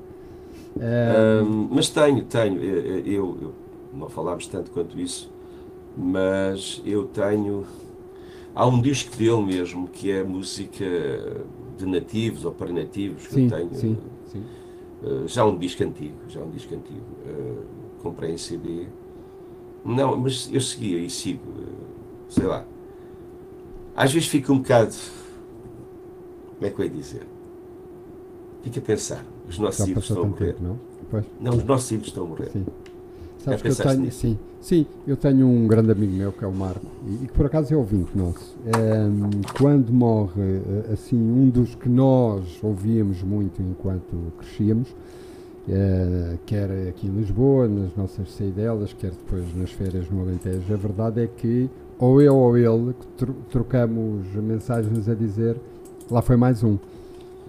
É, 0.80 1.42
um, 1.42 1.68
mas 1.70 1.90
tenho, 1.90 2.24
tenho, 2.24 2.62
eu, 2.62 3.36
eu, 3.42 3.52
não 3.92 4.08
falámos 4.08 4.46
tanto 4.46 4.70
quanto 4.70 4.98
isso, 4.98 5.30
mas 5.96 6.80
eu 6.86 7.04
tenho. 7.04 7.66
Há 8.54 8.66
um 8.66 8.80
disco 8.80 9.14
dele 9.16 9.42
mesmo 9.42 9.86
que 9.86 10.10
é 10.10 10.24
música 10.24 10.86
de 11.76 11.84
nativos 11.84 12.44
ou 12.44 12.52
para 12.52 12.72
nativos 12.72 13.26
que 13.26 13.34
sim, 13.34 13.44
eu 13.44 13.50
tenho. 13.50 13.74
Sim, 13.74 13.98
sim 14.26 14.42
eh, 14.42 14.67
já 15.26 15.44
um 15.44 15.56
disco 15.56 15.82
antigo, 15.84 16.16
já 16.28 16.40
um 16.40 16.50
disco 16.50 16.74
antigo. 16.74 17.04
Uh, 17.24 17.64
comprei 18.02 18.32
em 18.32 18.38
CD. 18.38 18.86
Não, 19.84 20.16
mas 20.16 20.50
eu 20.52 20.60
seguia 20.60 20.98
e 20.98 21.08
sigo, 21.08 21.50
uh, 21.50 21.66
sei 22.28 22.46
lá. 22.46 22.64
Às 23.94 24.12
vezes 24.12 24.28
fico 24.28 24.52
um 24.52 24.58
bocado. 24.58 24.94
Como 26.54 26.66
é 26.66 26.70
que 26.70 26.80
eu 26.80 26.84
ia 26.84 26.90
dizer? 26.90 27.26
Fica 28.62 28.80
a 28.80 28.82
pensar. 28.82 29.24
Os 29.48 29.58
nossos 29.58 29.84
filhos 29.84 30.04
estão 30.04 30.22
a 30.22 30.26
morrer. 30.26 30.52
Tempo, 30.52 30.62
não? 30.62 30.80
Pois. 31.10 31.24
não, 31.40 31.56
os 31.56 31.64
nossos 31.64 31.88
filhos 31.88 32.06
estão 32.08 32.24
a 32.24 32.26
morrer. 32.26 32.50
Sim. 32.50 32.66
Sabes 33.38 33.62
que 33.62 33.68
eu 33.68 33.76
tenho, 33.76 34.12
sim, 34.12 34.38
sim, 34.60 34.86
eu 35.06 35.16
tenho 35.16 35.46
um 35.46 35.66
grande 35.66 35.92
amigo 35.92 36.12
meu 36.12 36.32
que 36.32 36.44
é 36.44 36.46
o 36.46 36.52
Marco 36.52 36.84
e, 37.06 37.26
que 37.26 37.32
por 37.32 37.46
acaso 37.46 37.72
é 37.72 37.76
ouvinte 37.76 38.10
nosso. 38.16 38.56
É, 38.66 39.52
quando 39.56 39.90
morre 39.92 40.42
eh, 40.42 40.92
assim 40.92 41.16
um 41.16 41.48
dos 41.48 41.74
que 41.74 41.88
nós 41.88 42.58
ouvíamos 42.62 43.22
muito 43.22 43.62
enquanto 43.62 44.32
crescíamos, 44.38 44.88
é, 45.68 46.36
quer 46.46 46.88
aqui 46.88 47.06
em 47.06 47.10
Lisboa, 47.10 47.68
nas 47.68 47.94
nossas 47.96 48.30
saidelas, 48.32 48.92
quer 48.92 49.10
depois 49.10 49.44
nas 49.54 49.70
férias 49.70 50.10
no 50.10 50.22
Alentejo, 50.22 50.72
a 50.72 50.76
verdade 50.76 51.22
é 51.22 51.26
que 51.26 51.70
ou 51.98 52.20
eu 52.22 52.36
ou 52.36 52.56
ele 52.56 52.94
trocamos 53.50 54.26
mensagens 54.34 55.08
a 55.08 55.14
dizer 55.14 55.56
lá 56.10 56.22
foi 56.22 56.36
mais 56.36 56.64
um. 56.64 56.78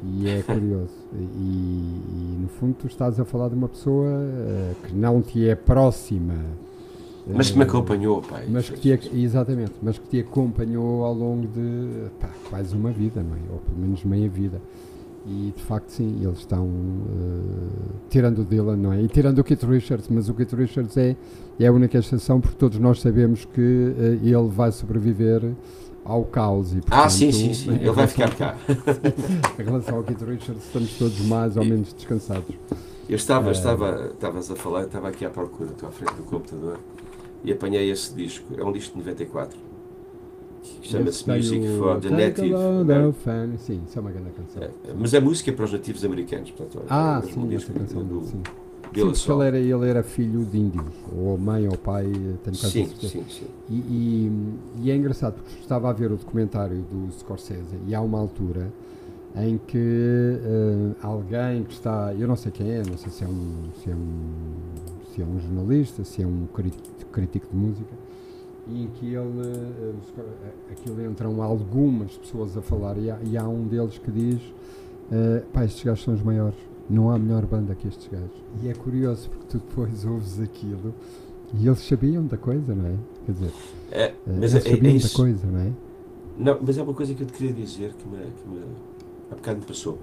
E 0.03 0.29
é 0.29 0.41
curioso. 0.43 0.93
E, 1.13 1.17
e, 1.17 2.38
no 2.41 2.47
fundo 2.47 2.75
tu 2.79 2.88
estás 2.88 3.19
a 3.19 3.25
falar 3.25 3.49
de 3.49 3.55
uma 3.55 3.67
pessoa 3.67 4.07
uh, 4.07 4.88
que 4.88 4.93
não 4.95 5.21
te 5.21 5.47
é 5.47 5.55
próxima. 5.55 6.35
Mas 7.27 7.51
que 7.51 7.57
me 7.57 7.63
acompanhou, 7.63 8.21
pai. 8.21 8.45
Mas 8.49 8.69
que 8.69 8.97
te, 8.97 9.17
exatamente, 9.17 9.73
mas 9.81 9.99
que 9.99 10.07
te 10.07 10.19
acompanhou 10.19 11.03
ao 11.03 11.13
longo 11.13 11.47
de 11.47 12.09
pá, 12.19 12.29
quase 12.49 12.75
uma 12.75 12.91
vida, 12.91 13.21
não 13.21 13.35
é? 13.35 13.39
Ou 13.51 13.59
pelo 13.59 13.77
menos 13.77 14.03
meia 14.03 14.27
vida. 14.27 14.59
E 15.27 15.53
de 15.55 15.62
facto, 15.63 15.89
sim, 15.89 16.23
eles 16.23 16.39
estão 16.39 16.65
uh, 16.65 17.69
tirando 18.09 18.39
o 18.39 18.43
Dylan, 18.43 18.77
não 18.77 18.93
é? 18.93 19.01
E 19.01 19.07
tirando 19.07 19.39
o 19.39 19.43
Keith 19.43 19.63
Richards, 19.63 20.07
mas 20.09 20.29
o 20.29 20.33
Keith 20.33 20.53
Richards 20.53 20.97
é, 20.97 21.15
é 21.59 21.67
a 21.67 21.71
única 21.71 21.97
exceção 21.97 22.39
porque 22.39 22.55
todos 22.57 22.79
nós 22.79 23.01
sabemos 23.01 23.45
que 23.45 23.62
uh, 23.62 24.25
ele 24.25 24.47
vai 24.47 24.71
sobreviver 24.71 25.53
ao 26.03 26.23
caos. 26.23 26.71
E, 26.71 26.81
portanto, 26.81 26.99
ah, 26.99 27.09
sim, 27.09 27.31
sim, 27.31 27.53
sim. 27.53 27.75
Ele 27.75 27.91
vai 27.91 28.07
ficar 28.07 28.33
cá. 28.35 28.55
em 29.59 29.63
relação 29.63 29.97
ao 29.97 30.03
Keith 30.03 30.21
Richards, 30.21 30.65
estamos 30.65 30.97
todos 30.97 31.19
mais 31.21 31.57
ou 31.57 31.65
menos 31.65 31.93
descansados. 31.93 32.55
Eu 33.07 33.15
estava, 33.15 33.49
uh, 33.49 33.51
estava, 33.51 34.12
estavas 34.13 34.51
a 34.51 34.55
falar, 34.55 34.83
estava 34.83 35.09
aqui 35.09 35.25
à 35.25 35.29
procura, 35.29 35.71
estou 35.71 35.89
à 35.89 35.91
frente 35.91 36.13
do 36.13 36.23
computador 36.23 36.79
e 37.43 37.51
apanhei 37.51 37.89
esse 37.89 38.13
disco. 38.13 38.53
É 38.57 38.63
um 38.63 38.71
disco 38.71 38.97
de 38.97 39.05
94. 39.05 39.57
Chama-se 40.81 41.29
Music 41.29 41.77
for 41.77 41.99
the 41.99 42.09
Native. 42.09 42.53
Fan. 43.23 43.57
Sim, 43.57 43.81
isso 43.88 43.97
é 43.97 44.01
uma 44.01 44.12
grande 44.12 44.31
canção. 44.31 44.63
É, 44.63 44.71
mas 44.97 45.13
é 45.13 45.19
música 45.19 45.51
para 45.51 45.65
os 45.65 45.71
nativos 45.71 46.03
americanos. 46.05 46.51
Portanto, 46.51 46.85
ah, 46.89 47.21
é 47.23 47.27
sim, 47.27 47.55
essa 47.55 47.73
canção. 47.73 48.03
Do, 48.03 48.21
sim. 48.25 48.41
Sim, 48.93 49.32
ele 49.32 49.47
era, 49.47 49.60
ele 49.60 49.89
era 49.89 50.04
filho 50.04 50.45
de 50.45 50.58
índios, 50.58 50.93
ou 51.15 51.38
mãe 51.38 51.67
ou 51.67 51.78
pai, 51.78 52.12
tenho 52.43 52.56
sim, 52.56 52.88
sim, 52.99 53.23
sim. 53.30 53.47
E, 53.69 53.75
e, 53.75 54.32
e, 54.84 54.91
é 54.91 54.95
engraçado 54.95 55.36
porque 55.36 55.60
estava 55.60 55.89
a 55.89 55.93
ver 55.93 56.12
o 56.12 56.17
documentário 56.17 56.82
do 56.91 57.12
Scorsese 57.12 57.78
e 57.88 57.93
há 57.93 58.02
uma 58.02 58.19
altura 58.19 58.71
em 59.36 59.60
que 59.67 59.78
uh, 59.78 60.95
alguém 61.02 61.63
que 61.63 61.73
está, 61.73 62.13
eu 62.17 62.28
não 62.28 62.36
sei 62.36 62.52
quem 62.52 62.71
é, 62.71 62.84
não 62.84 62.97
sei 62.97 63.12
se 63.12 63.23
é 63.23 63.28
um, 63.28 63.69
se 63.82 63.91
é 63.91 63.93
um, 63.93 64.19
se 65.13 65.21
é 65.21 65.25
um 65.25 65.39
jornalista, 65.39 66.04
se 66.04 66.23
é 66.23 66.28
um 66.28 66.47
crítico 67.12 67.47
de 67.52 67.56
música, 67.56 67.93
e 68.67 68.84
em 68.84 68.88
que 68.88 69.06
ele, 69.13 69.17
uh, 69.17 69.95
aquilo 70.71 71.06
entram 71.06 71.41
algumas 71.41 72.17
pessoas 72.17 72.58
a 72.58 72.62
falar 72.62 72.97
e 72.97 73.12
há, 73.12 73.19
e 73.23 73.38
há 73.38 73.47
um 73.47 73.67
deles 73.67 73.97
que 73.99 74.12
diz, 74.12 74.41
uh, 74.41 75.45
pá, 75.54 75.63
estes 75.63 75.84
gajos 75.84 76.04
são 76.04 76.13
os 76.13 76.23
maiores 76.23 76.58
não 76.89 77.12
há 77.12 77.17
melhor 77.17 77.45
banda 77.45 77.75
que 77.75 77.88
estes 77.88 78.08
gajos. 78.08 78.43
E 78.62 78.69
é 78.69 78.73
curioso 78.73 79.30
porque 79.30 79.45
tu 79.47 79.58
depois 79.60 80.06
ouves 80.06 80.39
aquilo 80.39 80.93
e 81.54 81.67
eles 81.67 81.80
sabiam 81.80 82.25
da 82.25 82.38
coisa, 82.38 82.73
não 82.73 82.86
é? 82.88 82.95
Quer 83.25 83.32
dizer, 83.32 83.52
é, 83.91 84.04
eh, 84.04 84.15
mas 84.25 84.54
eles 84.54 84.65
é, 84.65 84.69
sabiam 84.69 84.95
é 84.95 84.99
da 84.99 85.10
coisa, 85.10 85.47
não 85.47 85.60
é? 85.60 85.71
Não, 86.38 86.58
mas 86.62 86.78
é 86.78 86.84
uma 86.84 86.93
coisa 86.93 87.13
que 87.13 87.21
eu 87.21 87.28
te 87.28 87.34
queria 87.34 87.54
dizer 87.54 87.93
que 87.93 88.08
me, 88.08 88.17
que 88.17 88.47
me 88.47 88.62
há 89.32 89.36
bocado 89.36 89.60
me 89.60 89.65
passou, 89.65 89.99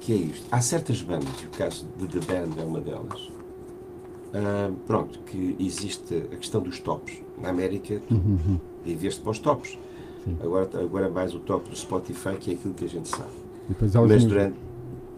que 0.00 0.12
é 0.12 0.16
isto. 0.16 0.46
Há 0.50 0.60
certas 0.60 1.02
bandas, 1.02 1.28
e 1.42 1.46
o 1.46 1.50
caso 1.50 1.86
de 1.98 2.06
The 2.06 2.20
Band 2.20 2.60
é 2.60 2.64
uma 2.64 2.80
delas, 2.80 3.20
uh, 3.22 4.72
pronto, 4.86 5.18
que 5.20 5.56
existe 5.58 6.28
a 6.32 6.36
questão 6.36 6.62
dos 6.62 6.78
tops. 6.80 7.18
Na 7.40 7.48
América, 7.48 8.00
uhum. 8.10 8.38
uhum. 8.46 8.60
viveste 8.84 9.20
para 9.20 9.30
os 9.30 9.38
tops. 9.38 9.78
Agora, 10.42 10.68
agora 10.78 11.08
mais 11.08 11.34
o 11.34 11.40
top 11.40 11.68
do 11.70 11.76
Spotify, 11.76 12.36
que 12.38 12.50
é 12.50 12.54
aquilo 12.54 12.74
que 12.74 12.84
a 12.84 12.88
gente 12.88 13.08
sabe. 13.08 13.30
Mas 13.80 14.24
durante 14.24 14.54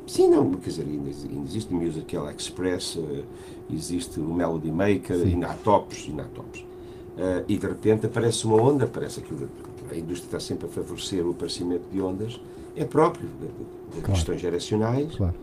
Sim, 0.07 0.29
não, 0.29 0.53
quer 0.55 0.71
dizer, 0.71 0.87
ainda, 0.87 1.09
existe 1.09 1.73
o 1.73 1.77
Musical 1.77 2.31
Express, 2.31 2.97
uh, 2.97 3.25
existe 3.73 4.19
o 4.21 4.35
Melody 4.35 4.71
Maker, 4.71 5.17
Sim. 5.17 5.35
ainda 5.35 5.49
há 5.49 5.55
tops, 5.55 6.07
ainda 6.09 6.23
há 6.23 6.27
tops. 6.27 6.61
Uh, 6.61 7.45
e 7.47 7.57
de 7.57 7.67
repente 7.67 8.07
aparece 8.07 8.45
uma 8.47 8.61
onda, 8.61 8.87
parece 8.87 9.21
aquilo, 9.21 9.49
a 9.91 9.97
indústria 9.97 10.27
está 10.27 10.41
sempre 10.41 10.67
a 10.67 10.69
favorecer 10.69 11.27
o 11.27 11.31
aparecimento 11.31 11.85
de 11.93 12.01
ondas, 12.01 12.41
é 12.75 12.85
próprio 12.85 13.29
de, 13.29 13.47
de, 13.47 13.53
de 13.95 14.01
claro. 14.01 14.13
questões 14.13 14.41
geracionais, 14.41 15.15
claro. 15.15 15.35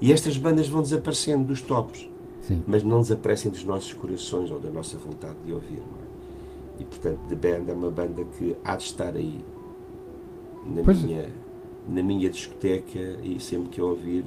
e 0.00 0.12
estas 0.12 0.36
bandas 0.36 0.68
vão 0.68 0.82
desaparecendo 0.82 1.44
dos 1.44 1.62
tops, 1.62 2.08
Sim. 2.42 2.62
mas 2.66 2.82
não 2.82 3.00
desaparecem 3.00 3.50
dos 3.50 3.64
nossos 3.64 3.92
corações 3.94 4.50
ou 4.50 4.60
da 4.60 4.70
nossa 4.70 4.98
vontade 4.98 5.36
de 5.44 5.52
ouvir. 5.52 5.78
É? 5.78 6.82
E 6.82 6.84
portanto, 6.84 7.18
The 7.28 7.34
Band 7.34 7.70
é 7.70 7.72
uma 7.72 7.90
banda 7.90 8.24
que 8.36 8.54
há 8.64 8.76
de 8.76 8.84
estar 8.84 9.16
aí 9.16 9.40
na 10.66 10.82
pois 10.82 11.02
minha 11.02 11.28
na 11.88 12.02
minha 12.02 12.28
discoteca 12.30 12.98
e 13.22 13.38
sempre 13.40 13.68
que 13.68 13.80
eu 13.80 13.88
ouvir. 13.88 14.24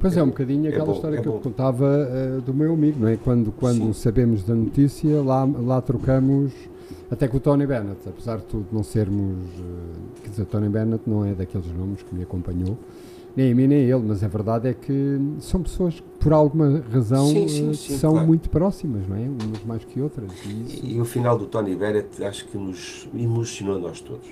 Pois 0.00 0.16
é, 0.16 0.20
é 0.20 0.22
um 0.22 0.28
bocadinho 0.28 0.68
aquela 0.68 0.82
é 0.82 0.86
bom, 0.86 0.92
história 0.94 1.16
é 1.16 1.20
que 1.20 1.28
bom. 1.28 1.36
eu 1.36 1.40
contava 1.40 1.86
uh, 1.86 2.40
do 2.40 2.52
meu 2.52 2.74
amigo, 2.74 2.98
não 3.00 3.08
é? 3.08 3.16
Quando, 3.16 3.52
quando 3.52 3.94
sabemos 3.94 4.42
da 4.42 4.54
notícia, 4.54 5.22
lá, 5.22 5.44
lá 5.44 5.80
trocamos, 5.80 6.52
até 7.08 7.28
com 7.28 7.36
o 7.36 7.40
Tony 7.40 7.66
Bennett, 7.66 8.00
apesar 8.08 8.38
de 8.38 8.46
tudo 8.46 8.66
não 8.72 8.82
sermos. 8.82 9.38
Uh, 9.60 10.22
quer 10.22 10.30
dizer, 10.30 10.44
Tony 10.46 10.68
Bennett 10.68 11.08
não 11.08 11.24
é 11.24 11.34
daqueles 11.34 11.72
nomes 11.72 12.02
que 12.02 12.12
me 12.12 12.24
acompanhou, 12.24 12.76
nem 13.36 13.52
a 13.52 13.54
mim 13.54 13.68
nem 13.68 13.78
a 13.78 13.96
ele, 13.96 14.04
mas 14.04 14.24
a 14.24 14.28
verdade 14.28 14.68
é 14.68 14.74
que 14.74 15.20
são 15.38 15.62
pessoas 15.62 16.00
que, 16.00 16.02
por 16.18 16.32
alguma 16.32 16.82
razão, 16.92 17.28
sim, 17.28 17.46
sim, 17.46 17.68
uh, 17.68 17.74
sim, 17.74 17.96
são 17.96 18.10
claro. 18.10 18.26
muito 18.26 18.50
próximas, 18.50 19.06
não 19.06 19.16
é? 19.16 19.20
Umas 19.20 19.64
mais 19.64 19.84
que 19.84 20.00
outras. 20.00 20.32
E, 20.44 20.62
isso... 20.62 20.84
e, 20.84 20.96
e 20.96 21.00
o 21.00 21.04
final 21.04 21.38
do 21.38 21.46
Tony 21.46 21.76
Bennett 21.76 22.24
acho 22.24 22.48
que 22.48 22.58
nos 22.58 23.08
emocionou 23.14 23.76
a 23.76 23.78
nós 23.78 24.00
todos 24.00 24.26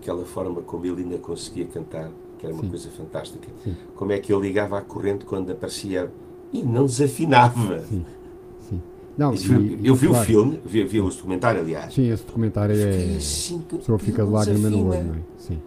aquela 0.00 0.24
forma 0.24 0.60
como 0.62 0.84
ele 0.86 1.02
ainda 1.02 1.18
conseguia 1.18 1.66
cantar, 1.66 2.10
que 2.38 2.46
era 2.46 2.54
uma 2.54 2.62
Sim. 2.62 2.70
coisa 2.70 2.88
fantástica. 2.90 3.48
Sim. 3.62 3.76
Como 3.94 4.12
é 4.12 4.18
que 4.18 4.32
ele 4.32 4.42
ligava 4.42 4.78
à 4.78 4.80
corrente 4.80 5.24
quando 5.24 5.50
aparecia 5.52 6.10
e 6.52 6.62
não 6.62 6.86
desafinava. 6.86 7.80
Sim. 7.80 8.04
Sim. 8.68 8.82
Não, 9.16 9.34
Isso 9.34 9.52
e- 9.54 9.86
eu 9.86 9.94
vi 9.94 10.06
claro, 10.08 10.22
o 10.22 10.26
filme, 10.26 10.60
vi, 10.64 10.84
vi 10.84 11.00
o 11.00 11.08
documentário, 11.08 11.60
aliás. 11.60 11.92
Sim, 11.94 12.10
esse 12.10 12.24
documentário 12.24 12.74
é. 12.74 13.16
Assim, 13.16 13.62
A 13.72 13.76
pessoa 13.76 13.98
fica 13.98 14.24
de 14.24 14.30
lágrima 14.30 14.70
no 14.70 14.88
olho, 14.88 15.04
não 15.04 15.14
é? 15.14 15.18
Sim. 15.36 15.58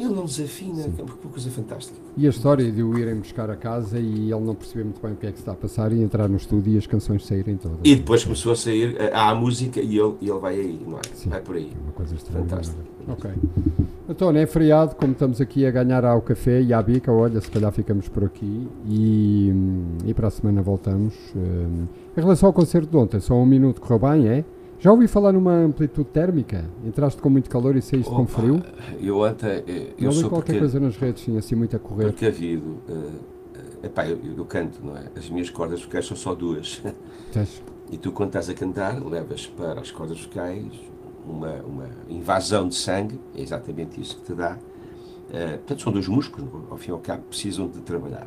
Ele 0.00 0.14
não 0.14 0.24
desafina, 0.24 0.84
que 0.84 1.00
é 1.00 1.04
uma 1.04 1.14
coisa 1.14 1.50
fantástica. 1.50 1.98
E 2.16 2.26
a 2.26 2.30
história 2.30 2.72
de 2.72 2.82
o 2.82 2.98
irem 2.98 3.16
buscar 3.16 3.50
a 3.50 3.56
casa 3.56 3.98
e 3.98 4.32
ele 4.32 4.40
não 4.40 4.54
perceber 4.54 4.84
muito 4.84 5.00
bem 5.02 5.12
o 5.12 5.16
que 5.16 5.26
é 5.26 5.30
que 5.30 5.36
se 5.36 5.42
está 5.42 5.52
a 5.52 5.54
passar 5.54 5.92
e 5.92 6.02
entrar 6.02 6.26
no 6.26 6.36
estúdio 6.36 6.72
e 6.72 6.78
as 6.78 6.86
canções 6.86 7.26
saírem 7.26 7.56
todas. 7.56 7.78
E 7.84 7.96
depois 7.96 8.24
começou 8.24 8.52
a 8.52 8.56
sair, 8.56 8.96
eh, 8.98 9.10
há 9.12 9.28
a 9.28 9.34
música 9.34 9.78
e 9.80 9.98
ele, 9.98 10.14
ele 10.22 10.38
vai 10.38 10.58
aí, 10.58 10.80
não 10.86 10.96
é? 10.96 11.02
Sim. 11.14 11.28
Vai 11.28 11.40
por 11.42 11.56
aí. 11.56 11.70
É 11.70 11.82
uma 11.82 11.92
coisa. 11.92 12.16
Fantástico. 12.16 12.78
Ok. 13.08 13.30
Então, 14.08 14.30
é 14.30 14.46
feriado, 14.46 14.96
como 14.96 15.12
estamos 15.12 15.40
aqui 15.40 15.64
a 15.64 15.70
ganhar 15.70 16.04
ao 16.04 16.20
café 16.20 16.60
e 16.60 16.72
à 16.72 16.82
bica, 16.82 17.12
olha, 17.12 17.40
se 17.40 17.50
calhar 17.50 17.70
ficamos 17.70 18.08
por 18.08 18.24
aqui 18.24 18.66
e, 18.88 19.52
hum, 19.54 19.98
e 20.04 20.14
para 20.14 20.28
a 20.28 20.30
semana 20.30 20.62
voltamos. 20.62 21.14
Hum, 21.36 21.84
em 22.16 22.20
relação 22.20 22.48
ao 22.48 22.52
concerto 22.52 22.90
de 22.90 22.96
ontem, 22.96 23.20
só 23.20 23.34
um 23.34 23.46
minuto, 23.46 23.80
correu 23.80 23.98
bem, 24.00 24.28
é? 24.28 24.44
Já 24.80 24.90
ouvi 24.92 25.06
falar 25.06 25.32
numa 25.32 25.52
amplitude 25.52 26.08
térmica? 26.08 26.64
Entraste 26.84 27.20
com 27.20 27.28
muito 27.28 27.50
calor 27.50 27.76
e 27.76 27.82
saíste 27.82 28.10
com 28.10 28.26
frio? 28.26 28.62
Eu 28.98 29.18
ontem, 29.20 29.62
eh, 29.66 29.92
eu 29.98 30.06
Eu 30.06 30.12
sou 30.12 30.30
qualquer 30.30 30.58
coisa 30.58 30.80
nas 30.80 30.96
redes, 30.96 31.22
sim, 31.22 31.36
assim 31.36 31.54
muito 31.54 31.76
a 31.76 31.78
correr. 31.78 32.12
precavido. 32.12 32.78
eh, 32.88 33.10
eh, 33.82 33.86
epá, 33.86 34.08
eu, 34.08 34.18
eu 34.36 34.44
canto, 34.46 34.78
não 34.82 34.96
é? 34.96 35.04
As 35.14 35.28
minhas 35.28 35.50
cordas 35.50 35.82
vocais 35.82 36.06
são 36.06 36.16
só 36.16 36.34
duas. 36.34 36.80
Tens- 37.30 37.62
E 37.92 37.98
tu, 37.98 38.10
quando 38.10 38.28
estás 38.30 38.48
a 38.48 38.54
cantar, 38.54 39.04
levas 39.04 39.46
para 39.46 39.80
as 39.80 39.90
cordas 39.90 40.18
vocais 40.22 40.64
uma, 41.26 41.52
uma 41.62 41.86
invasão 42.08 42.66
de 42.68 42.74
sangue, 42.74 43.20
é 43.36 43.42
exatamente 43.42 44.00
isso 44.00 44.16
que 44.16 44.24
te 44.26 44.34
dá. 44.34 44.56
Eh, 45.30 45.58
portanto, 45.58 45.82
são 45.82 45.92
dois 45.92 46.08
músculos, 46.08 46.48
ao 46.70 46.78
fim 46.78 46.90
e 46.90 46.94
ao 46.94 47.00
cabo, 47.00 47.22
precisam 47.28 47.68
de 47.68 47.80
trabalhar. 47.82 48.26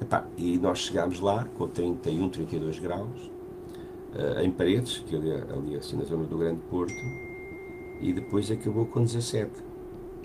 Epá, 0.00 0.26
e 0.36 0.58
nós 0.58 0.78
chegámos 0.80 1.20
lá 1.20 1.44
com 1.56 1.68
31, 1.68 2.28
32 2.30 2.78
graus, 2.80 3.30
eh, 4.14 4.44
em 4.44 4.50
paredes, 4.50 4.98
que 5.06 5.14
ali, 5.16 5.30
ali 5.32 5.76
assim 5.76 5.96
na 5.96 6.04
zona 6.04 6.24
do 6.24 6.36
Grande 6.38 6.60
Porto, 6.70 6.92
e 8.00 8.12
depois 8.12 8.50
acabou 8.50 8.86
com 8.86 9.02
17. 9.02 9.50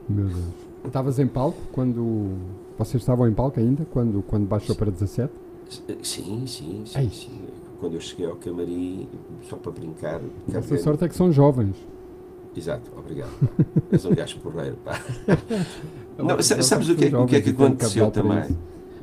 Meu 0.10 0.28
Deus. 0.28 0.40
Estavas 0.86 1.18
em 1.20 1.28
palco 1.28 1.58
quando. 1.72 2.32
Vocês 2.78 3.02
estavam 3.02 3.28
em 3.28 3.34
palco 3.34 3.60
ainda? 3.60 3.86
Quando, 3.92 4.22
quando 4.24 4.46
baixou 4.48 4.76
para 4.76 4.92
17? 4.92 5.32
Eh, 5.88 5.96
Sim, 6.04 6.46
sim, 6.46 6.84
sim, 6.86 7.10
sim. 7.10 7.32
Quando 7.80 7.94
eu 7.96 8.02
cheguei 8.02 8.26
ao 8.26 8.36
camarim, 8.36 9.08
só 9.50 9.56
para 9.58 9.72
brincar, 9.72 10.16
A 10.50 10.52
quero 10.62 10.80
sorte 10.80 11.04
é 11.06 11.08
que 11.10 11.16
são 11.16 11.32
jovens. 11.32 11.76
Exato, 12.56 12.90
obrigado. 12.98 13.32
És 13.92 14.06
um 14.06 14.14
gajo 14.14 14.38
porreiro, 14.40 14.78
pá. 14.86 15.02
Não, 16.18 16.26
Não, 16.38 16.42
sa- 16.42 16.62
sabes 16.62 16.88
o 16.90 16.96
que, 16.96 17.06
é- 17.06 17.18
o 17.18 17.26
que 17.26 17.36
é 17.38 17.42
que 17.42 17.50
aconteceu 17.50 18.12
também? 18.12 18.56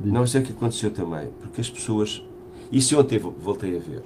Não 0.03 0.25
sei 0.25 0.41
o 0.41 0.43
que 0.45 0.51
aconteceu 0.53 0.89
também, 0.91 1.29
porque 1.41 1.61
as 1.61 1.69
pessoas. 1.69 2.23
Isso 2.71 2.97
ontem 2.99 3.19
vo- 3.19 3.35
voltei 3.39 3.75
a 3.75 3.79
ver. 3.79 4.01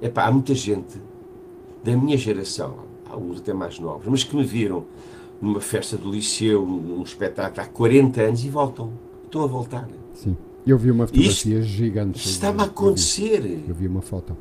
É 0.00 0.08
pá, 0.08 0.26
há 0.26 0.30
muita 0.30 0.54
gente 0.54 1.00
da 1.82 1.96
minha 1.96 2.16
geração, 2.16 2.76
alguns 3.08 3.38
até 3.38 3.52
mais 3.52 3.78
novos, 3.78 4.06
mas 4.06 4.24
que 4.24 4.36
me 4.36 4.44
viram 4.44 4.84
numa 5.40 5.60
festa 5.60 5.96
do 5.96 6.10
liceu, 6.10 6.64
num 6.64 7.02
espetáculo 7.02 7.62
há 7.62 7.66
40 7.66 8.20
anos 8.22 8.44
e 8.44 8.48
voltam. 8.48 8.92
Estão 9.24 9.44
a 9.44 9.46
voltar. 9.46 9.88
Sim. 10.14 10.36
Eu 10.66 10.78
vi 10.78 10.90
uma 10.90 11.06
fotografia 11.06 11.62
gigante. 11.62 12.18
Isto 12.18 12.30
está-me 12.30 12.60
a 12.60 12.64
acontecer. 12.64 13.36
Eu 13.36 13.42
vi, 13.42 13.64
eu 13.68 13.74
vi 13.74 13.86
uma 13.86 14.02
foto. 14.02 14.36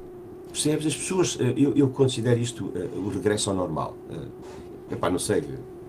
Percebes? 0.51 0.87
As 0.87 0.95
pessoas, 0.95 1.37
eh, 1.39 1.53
eu, 1.57 1.73
eu 1.75 1.89
considero 1.89 2.39
isto 2.39 2.71
eh, 2.75 2.87
o 2.97 3.09
regresso 3.09 3.49
ao 3.49 3.55
normal. 3.55 3.95
Eh, 4.09 4.93
Epá, 4.93 5.09
não 5.09 5.19
sei, 5.19 5.43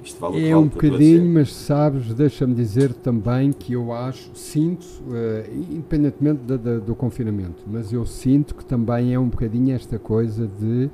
isto 0.06 0.20
vale 0.20 0.48
É 0.48 0.56
um 0.56 0.66
bocadinho, 0.68 1.24
mas 1.34 1.52
sabes, 1.54 2.14
deixa-me 2.14 2.54
dizer 2.54 2.92
também 2.94 3.52
que 3.52 3.72
eu 3.74 3.92
acho, 3.92 4.30
sinto, 4.34 4.86
eh, 5.12 5.50
independentemente 5.70 6.40
da- 6.46 6.56
da- 6.56 6.78
do 6.78 6.94
confinamento, 6.94 7.62
mas 7.66 7.92
eu 7.92 8.04
sinto 8.06 8.54
que 8.54 8.64
também 8.64 9.12
é 9.12 9.18
um 9.18 9.28
bocadinho 9.28 9.74
esta 9.74 9.98
coisa 9.98 10.48
de 10.60 10.88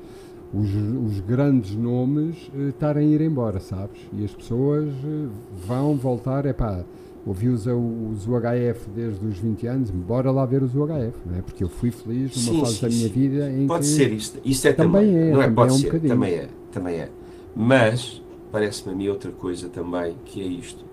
os, 0.54 0.68
os 0.74 1.20
grandes 1.20 1.74
nomes 1.74 2.50
eh, 2.54 2.68
estarem 2.68 3.08
a 3.08 3.12
ir 3.14 3.20
embora, 3.22 3.60
sabes? 3.60 4.00
E 4.12 4.24
as 4.24 4.32
pessoas 4.34 4.88
eh, 4.88 5.26
vão 5.66 5.94
voltar, 5.96 6.44
é 6.46 6.52
pá, 6.52 6.84
ouvi-os 7.26 7.68
a- 7.68 7.74
os 7.74 8.26
UHF 8.26 8.88
desde 8.94 9.24
os 9.26 9.38
20 9.38 9.66
anos, 9.66 9.90
bora 9.90 10.30
lá 10.30 10.44
ver 10.44 10.62
os 10.62 10.74
UHF, 10.74 11.18
não 11.26 11.36
é? 11.38 11.42
Porque 11.42 11.62
eu 11.64 11.68
fui 11.68 11.90
feliz 11.90 12.34
numa 12.36 12.54
Sim, 12.54 12.60
fase 12.60 12.74
sim, 12.76 12.80
da 12.82 12.88
minha 12.88 13.08
sim. 13.08 13.12
vida 13.14 13.50
em 13.50 13.66
Pode 13.66 13.84
que... 13.84 13.90
ser 13.90 14.12
isto. 14.12 14.38
Isto 14.44 14.68
é 14.68 14.72
Também 14.72 15.06
também. 15.12 15.16
é, 15.28 15.30
não 15.32 15.40
é? 15.40 15.44
também 15.44 15.54
Pode 15.54 15.70
é 15.70 15.72
um 15.74 15.78
ser. 15.78 15.86
bocadinho. 15.86 16.14
Também 16.14 16.32
é. 16.34 16.48
Também 16.72 16.94
é. 16.96 17.08
Mas 17.54 18.21
parece-me 18.52 18.92
a 18.92 18.96
mim 18.96 19.08
outra 19.08 19.32
coisa 19.32 19.68
também 19.68 20.14
que 20.26 20.40
é 20.40 20.44
isto. 20.44 20.84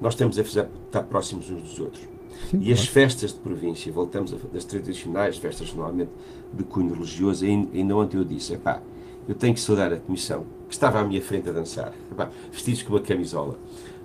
Nós 0.00 0.14
estamos 0.14 0.38
a 0.38 0.42
fazer, 0.42 0.68
estar 0.86 1.02
próximos 1.04 1.48
uns 1.50 1.62
dos 1.62 1.78
outros. 1.78 2.02
Sim, 2.50 2.58
E 2.60 2.72
as 2.72 2.86
festas 2.86 3.32
de 3.32 3.38
província, 3.38 3.92
voltamos 3.92 4.34
das 4.52 4.64
tradicionais 4.64 5.36
festas 5.36 5.72
normalmente 5.72 6.10
de 6.52 6.64
cunho 6.64 6.94
religioso, 6.94 7.44
ainda, 7.44 7.96
ontem 7.96 8.16
eu 8.16 8.24
disse, 8.24 8.54
epá, 8.54 8.82
eu 9.28 9.34
tenho 9.34 9.54
que 9.54 9.60
saudar 9.60 9.92
a 9.92 9.96
comissão, 9.98 10.44
que 10.66 10.74
estava 10.74 10.98
à 10.98 11.04
minha 11.04 11.22
frente 11.22 11.48
a 11.48 11.52
dançar, 11.52 11.92
epá, 12.10 12.30
vestidos 12.50 12.82
com 12.82 12.94
uma 12.94 13.00
camisola. 13.00 13.56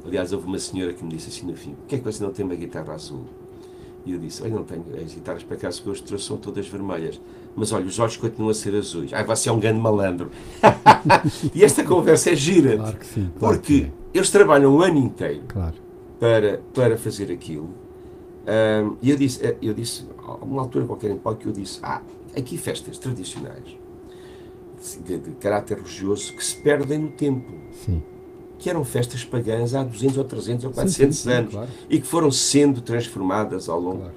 Aliás, 0.05 0.31
houve 0.31 0.45
uma 0.45 0.59
senhora 0.59 0.93
que 0.93 1.03
me 1.03 1.09
disse 1.09 1.29
assim 1.29 1.47
no 1.47 1.55
fim, 1.55 1.73
por 1.73 1.87
que 1.87 1.95
é 1.95 1.97
que 1.97 2.03
você 2.03 2.23
não 2.23 2.31
tem 2.31 2.45
uma 2.45 2.55
guitarra 2.55 2.93
azul? 2.93 3.25
E 4.05 4.13
eu 4.13 4.19
disse, 4.19 4.43
olha, 4.43 4.53
não 4.55 4.63
tenho, 4.63 4.85
as 5.03 5.13
guitarras 5.13 5.43
para 5.43 5.57
cá 5.57 5.69
eu 5.69 5.93
trouxe 6.01 6.25
são 6.25 6.37
todas 6.37 6.67
vermelhas. 6.67 7.19
Mas 7.57 7.71
olha, 7.71 7.85
os 7.87 7.97
olhos 7.97 8.15
continuam 8.17 8.51
a 8.51 8.53
ser 8.53 8.75
azuis. 8.75 9.11
Ai, 9.11 9.23
você 9.25 9.49
é 9.49 9.51
um 9.51 9.59
grande 9.59 9.79
malandro. 9.79 10.29
e 11.55 11.63
esta 11.63 11.83
conversa 11.83 12.29
é 12.29 12.35
gira, 12.35 12.77
Claro 12.77 12.97
que 12.97 13.05
sim. 13.07 13.31
Claro 13.39 13.55
porque 13.55 13.79
que 13.79 13.85
é, 13.85 13.91
eles 14.13 14.29
trabalham 14.29 14.75
o 14.75 14.81
ano 14.83 14.99
inteiro 14.99 15.41
Claro. 15.47 15.73
para, 16.19 16.61
para 16.71 16.97
fazer 16.99 17.31
aquilo. 17.31 17.69
Ahm, 18.45 18.95
E 19.01 19.09
eu 19.09 19.17
disse, 19.17 19.43
eh, 19.43 19.57
eu 19.59 19.73
disse, 19.73 20.05
a 20.23 20.35
uma 20.45 20.61
altura 20.61 20.85
qualquer 20.85 21.09
em 21.09 21.17
palco, 21.17 21.41
eu 21.47 21.51
disse, 21.51 21.79
ah, 21.81 21.99
aqui 22.37 22.57
festas 22.59 22.99
tradicionais 22.99 23.75
de, 25.03 25.17
de 25.17 25.31
caráter 25.31 25.77
religioso 25.77 26.33
que 26.33 26.45
se 26.45 26.55
perdem 26.57 26.99
no 26.99 27.09
tempo, 27.09 27.51
Sim. 27.83 28.03
que 28.59 28.69
eram 28.69 28.85
festas 28.85 29.25
pagãs 29.25 29.73
há 29.73 29.83
200 29.83 30.17
ou 30.19 30.23
300 30.23 30.65
ou 30.65 30.69
Sim, 30.71 30.75
400 30.75 31.17
sim, 31.17 31.23
sim, 31.29 31.35
anos 31.35 31.51
Claro, 31.53 31.69
e 31.89 31.99
que 31.99 32.05
foram 32.05 32.29
sendo 32.31 32.81
transformadas 32.81 33.67
ao 33.67 33.79
longo 33.79 33.97
claro. 34.01 34.13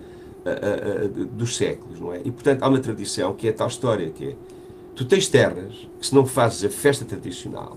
Dos 1.32 1.56
séculos, 1.56 2.00
não 2.00 2.12
é? 2.12 2.20
E 2.24 2.30
portanto 2.30 2.62
há 2.62 2.68
uma 2.68 2.80
tradição 2.80 3.34
que 3.34 3.46
é 3.46 3.50
a 3.50 3.54
tal 3.54 3.68
história, 3.68 4.10
que 4.10 4.28
é, 4.28 4.36
tu 4.94 5.04
tens 5.04 5.28
terras 5.28 5.88
que 6.00 6.06
se 6.06 6.14
não 6.14 6.24
fazes 6.26 6.64
a 6.64 6.70
festa 6.70 7.04
tradicional, 7.04 7.76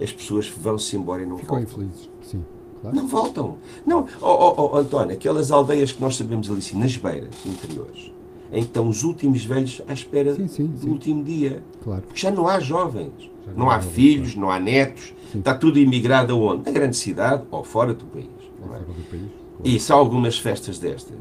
as 0.00 0.12
pessoas 0.12 0.48
vão-se 0.48 0.96
embora 0.96 1.22
e 1.22 1.26
não 1.26 1.38
Ficam 1.38 1.56
voltam. 1.58 1.82
infelizes. 1.82 2.10
Sim. 2.22 2.44
Claro. 2.80 2.96
Não 2.96 3.08
voltam. 3.08 3.58
Não, 3.84 4.06
oh, 4.20 4.26
oh, 4.56 4.70
oh, 4.72 4.76
António, 4.76 5.12
aquelas 5.14 5.50
aldeias 5.50 5.90
que 5.90 6.00
nós 6.00 6.16
sabemos 6.16 6.48
ali 6.48 6.58
assim, 6.60 6.78
nas 6.78 6.96
beiras 6.96 7.34
interiores, 7.44 8.12
em 8.52 8.60
que 8.62 8.68
estão 8.68 8.88
os 8.88 9.02
últimos 9.02 9.44
velhos 9.44 9.82
à 9.88 9.92
espera 9.92 10.34
Sim, 10.36 10.46
sim, 10.46 10.66
do 10.66 10.78
sim. 10.82 10.88
último 10.88 11.24
dia. 11.24 11.62
Claro. 11.82 12.02
Porque 12.02 12.20
já 12.20 12.30
não 12.30 12.46
há 12.46 12.60
jovens, 12.60 13.12
Já 13.44 13.52
não, 13.56 13.68
há 13.68 13.80
jovens, 13.80 13.94
filhos, 13.94 14.34
não 14.36 14.48
há 14.48 14.60
netos, 14.60 15.12
Sim. 15.32 15.40
está 15.40 15.54
tudo 15.54 15.76
imigrado 15.80 16.32
aonde? 16.32 16.66
Na 16.66 16.70
grande 16.70 16.96
cidade 16.96 17.42
ou 17.50 17.64
fora 17.64 17.92
do 17.92 18.04
país. 18.06 18.28
não 18.60 18.66
é? 18.76 18.78
Fora 18.78 18.92
do 18.92 19.10
país. 19.10 19.24
E 19.64 19.80
só 19.80 19.96
algumas 19.98 20.38
festas 20.38 20.78
destas, 20.78 21.16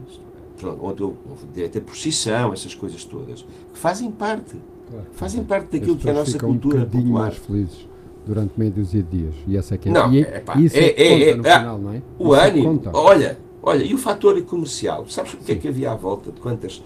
pronto, 0.60 0.80
onde 0.86 1.04
houve 1.04 1.17
direito 1.54 1.78
a 1.78 1.82
procissão, 1.82 2.52
essas 2.54 2.74
coisas 2.76 3.04
todas, 3.04 3.41
que 3.74 3.80
fazem 3.80 4.12
parte, 4.12 4.56
Claro. 4.89 5.06
fazem 5.13 5.43
parte 5.43 5.78
daquilo 5.80 5.98
que 5.98 6.08
é 6.08 6.12
a 6.12 6.15
nossa 6.15 6.38
cultura 6.39 6.80
um 6.84 6.86
popular. 6.86 7.22
mais 7.24 7.38
felizes 7.38 7.88
durante 8.26 8.52
meia 8.58 8.72
dúzia 8.72 9.04
de 9.04 9.17
dias. 9.17 9.34
E 9.48 9.56
essa 9.58 9.76
é 9.76 9.78
que 9.78 9.89
é. 9.89 9.91
Não, 9.91 10.13
e 10.13 10.20
epá, 10.22 10.58
isso 10.60 10.76
é- 10.78 10.86
é, 10.86 10.91
que 10.93 11.02
é- 11.04 11.10
conta 11.10 11.26
é- 11.26 11.36
no 11.36 11.48
ah, 11.56 11.60
final, 11.60 11.78
não 11.80 11.93
é? 11.93 12.02
O 12.20 12.34
Isso 12.34 12.36
é 12.36 12.48
ânimo, 12.50 12.65
conta. 12.70 12.91
olha, 12.98 13.38
olha, 13.62 13.84
e 13.84 13.93
o 13.93 13.98
fator 13.98 14.41
comercial, 14.43 15.06
sabes 15.10 15.34
o 15.34 15.38
que 15.38 15.52
é 15.52 15.56
que 15.56 15.67
havia 15.67 15.91
à 15.91 15.96
volta 15.96 16.32
de 16.32 16.39
quantas, 16.39 16.82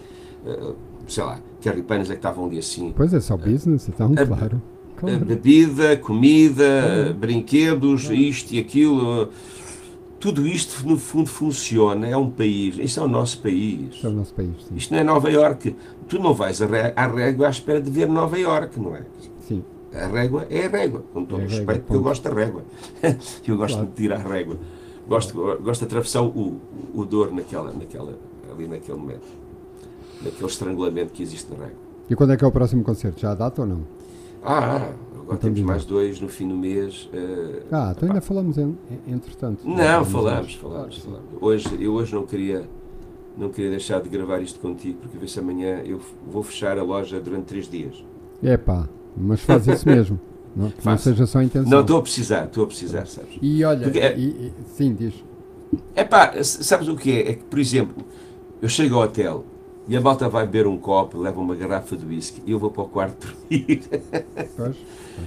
eh, 0.45 0.73
sei 1.07 1.23
lá, 1.23 1.39
carripanas 1.63 2.09
é 2.09 2.13
que 2.13 2.19
estavam 2.19 2.45
ali 2.45 2.57
assim? 2.59 2.91
Pois 2.95 3.13
é, 3.13 3.19
só 3.19 3.37
business, 3.37 3.87
então, 3.87 4.11
a- 4.15 4.25
claro. 4.25 4.61
Claro. 4.97 5.25
Bebida, 5.25 5.97
comida, 5.97 7.15
brinquedos, 7.19 8.09
isto 8.11 8.53
e 8.53 8.59
aquilo, 8.59 9.23
eh, 9.23 9.27
tudo 10.21 10.47
isto 10.47 10.87
no 10.87 10.97
fundo 10.97 11.27
funciona, 11.27 12.07
é 12.07 12.15
um 12.15 12.29
país, 12.29 12.77
isto 12.77 12.99
é 12.99 13.03
o 13.03 13.07
nosso 13.07 13.41
país. 13.41 13.93
Isto 13.95 14.07
é 14.07 14.09
o 14.09 14.13
nosso 14.13 14.33
país, 14.33 14.49
sim. 14.69 14.75
Isto 14.75 14.93
não 14.93 14.99
é 15.01 15.03
Nova 15.03 15.29
Iorque. 15.29 15.75
Tu 16.07 16.19
não 16.19 16.33
vais 16.33 16.61
à 16.61 16.65
ré- 16.67 16.93
à 16.95 17.07
régua 17.07 17.47
à 17.47 17.49
espera 17.49 17.81
de 17.81 17.89
ver 17.89 18.07
Nova 18.07 18.37
Iorque, 18.39 18.79
não 18.79 18.95
é? 18.95 19.01
Sim, 19.47 19.63
A 19.93 20.07
régua 20.07 20.45
é 20.49 20.65
a 20.65 20.69
régua, 20.69 21.03
com 21.13 21.25
todo 21.25 21.41
É 21.41 21.43
a 21.43 21.47
o 21.47 21.49
régua, 21.49 21.57
respeito, 21.57 21.81
porque 21.85 21.95
eu 21.97 22.03
gosto 22.03 22.23
da 22.29 22.33
régua. 22.35 22.61
eu 23.47 23.57
gosto 23.57 23.73
Claro. 23.75 23.89
de 23.89 23.93
tirar 23.95 24.15
a 24.25 24.29
régua. 24.29 24.57
Gosto, 25.07 25.33
gosto 25.61 25.81
de 25.81 25.85
atravessar 25.87 26.21
o, 26.21 26.61
o 26.93 27.03
dor 27.05 27.33
naquela, 27.33 27.73
naquela, 27.73 28.13
ali 28.53 28.67
naquele 28.67 28.97
momento. 28.97 29.25
Naquele 30.23 30.45
estrangulamento 30.45 31.11
que 31.11 31.23
existe 31.23 31.51
na 31.51 31.57
régua. 31.65 31.79
E 32.09 32.15
quando 32.15 32.31
é 32.33 32.37
que 32.37 32.43
é 32.43 32.47
o 32.47 32.51
próximo 32.51 32.83
concerto? 32.83 33.19
Já 33.19 33.31
há 33.31 33.35
data 33.35 33.61
ou 33.61 33.67
não? 33.67 33.81
Ah, 34.43 34.77
ah, 34.77 34.91
agora 35.31 35.37
Então 35.39 35.53
temos 35.53 35.61
mais 35.61 35.85
dois 35.85 36.19
no 36.19 36.27
fim 36.27 36.47
do 36.47 36.55
mês. 36.55 37.09
eh, 37.13 37.63
Ah, 37.71 37.93
então 37.95 38.07
ainda 38.09 38.21
falamos 38.21 38.57
en- 38.57 38.75
en- 39.07 39.13
entretanto. 39.13 39.67
Não, 39.67 39.75
Falamos 40.05 40.55
falamos, 40.55 40.97
falamos. 40.97 41.27
Hoje, 41.39 41.67
eu 41.79 41.93
hoje 41.93 42.13
não 42.13 42.25
queria, 42.25 42.63
não 43.37 43.49
queria 43.49 43.69
deixar 43.71 44.01
de 44.01 44.09
gravar 44.09 44.39
isto 44.41 44.59
contigo, 44.59 44.99
porque 45.01 45.17
vê 45.17 45.27
se 45.27 45.39
amanhã 45.39 45.81
eu 45.85 45.99
vou 46.29 46.43
fechar 46.43 46.77
a 46.77 46.83
loja 46.83 47.19
durante 47.19 47.45
três 47.45 47.69
dias. 47.69 48.03
É 48.43 48.57
pá, 48.57 48.87
mas 49.15 49.41
faz 49.41 49.67
isso 49.67 49.87
mesmo. 49.89 50.19
Não, 50.53 50.69
que 50.69 50.85
não 50.85 50.97
seja 50.97 51.25
só 51.25 51.39
a 51.39 51.43
intenção. 51.45 51.71
Não, 51.71 51.79
estou 51.81 51.97
a 51.97 52.01
precisar, 52.01 52.45
estou 52.45 52.65
a 52.65 52.67
precisar, 52.67 53.05
sabes? 53.07 53.37
E 53.41 53.63
olha, 53.63 53.83
Porque 53.83 53.99
é- 53.99 54.17
e- 54.17 54.47
e- 54.47 54.53
sim, 54.73 54.93
diz. 54.93 55.13
É 55.95 56.03
pá, 56.03 56.33
sabes 56.43 56.89
o 56.89 56.95
que 56.97 57.09
é? 57.09 57.29
É 57.29 57.33
que, 57.35 57.43
por 57.45 57.57
exemplo, 57.57 58.03
eu 58.61 58.67
chego 58.67 58.95
ao 58.95 59.03
hotel 59.03 59.45
E 59.91 59.97
a 59.97 59.99
malta 59.99 60.29
vai 60.29 60.45
beber 60.45 60.67
um 60.67 60.77
copo, 60.77 61.17
leva 61.19 61.41
uma 61.41 61.53
garrafa 61.53 61.97
de 61.97 62.05
whisky 62.05 62.41
e 62.45 62.51
eu 62.53 62.59
vou 62.59 62.71
para 62.71 62.83
o 62.83 62.87
quarto 62.87 63.27
dormir. 63.49 63.81
Pois, 64.55 64.75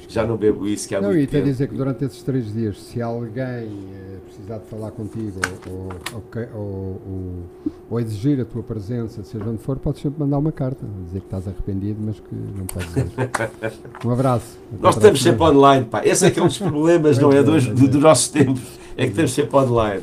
Já 0.08 0.26
não 0.26 0.38
bebo 0.38 0.62
whisky 0.62 0.94
há 0.94 1.02
Não, 1.02 1.08
muito 1.10 1.20
e 1.20 1.24
até 1.24 1.32
tempo. 1.36 1.44
dizer 1.44 1.68
que 1.68 1.74
durante 1.76 2.02
esses 2.06 2.22
três 2.22 2.50
dias, 2.50 2.80
se 2.82 3.02
alguém 3.02 3.44
eh, 3.44 4.16
precisar 4.24 4.56
de 4.58 4.64
falar 4.70 4.90
contigo 4.92 5.38
ou, 5.70 5.88
ou, 6.14 7.00
ou- 7.06 7.42
ou- 7.90 8.00
exigir 8.00 8.40
a 8.40 8.44
tua 8.46 8.62
presença, 8.62 9.22
seja 9.22 9.44
onde 9.46 9.58
for, 9.58 9.76
podes 9.78 10.00
sempre 10.00 10.20
mandar 10.24 10.38
uma 10.38 10.50
carta, 10.50 10.86
dizer 11.06 11.20
que 11.20 11.26
estás 11.26 11.46
arrependido, 11.46 11.98
mas 12.02 12.18
que 12.18 12.34
não 12.34 12.64
podes 12.64 12.88
dizer. 12.88 13.30
Um 14.02 14.10
abraço. 14.10 14.58
Nós 14.80 14.96
estamos 14.96 15.22
sempre 15.22 15.42
online, 15.44 15.84
pá. 15.84 16.00
Esse 16.06 16.24
é 16.24 16.30
que 16.30 16.40
é 16.40 16.42
um 16.42 16.46
dos 16.46 16.58
problemas, 16.58 17.18
não 17.18 17.30
é? 17.30 17.42
Do, 17.42 17.50
Pois 17.52 17.64
é, 17.66 17.68
do, 17.68 17.74
pois 17.74 17.88
é. 17.88 17.92
do 17.92 18.00
nosso 18.00 18.32
tempo. 18.32 18.58
É 18.96 19.02
que 19.04 19.10
estamos 19.10 19.32
sempre 19.34 19.56
online. 19.56 20.02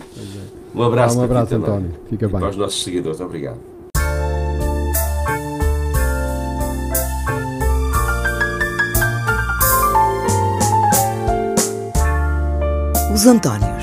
Um 0.76 0.84
abraço, 0.84 1.18
Ah, 1.18 1.22
um 1.22 1.26
abraço. 1.26 1.56
António. 1.56 1.92
Fica 2.10 2.26
E 2.26 2.30
bem. 2.30 2.40
para 2.40 2.50
os 2.50 2.56
nossos 2.58 2.84
seguidores. 2.84 3.20
Obrigado. 3.20 3.71
Os. 13.22 13.81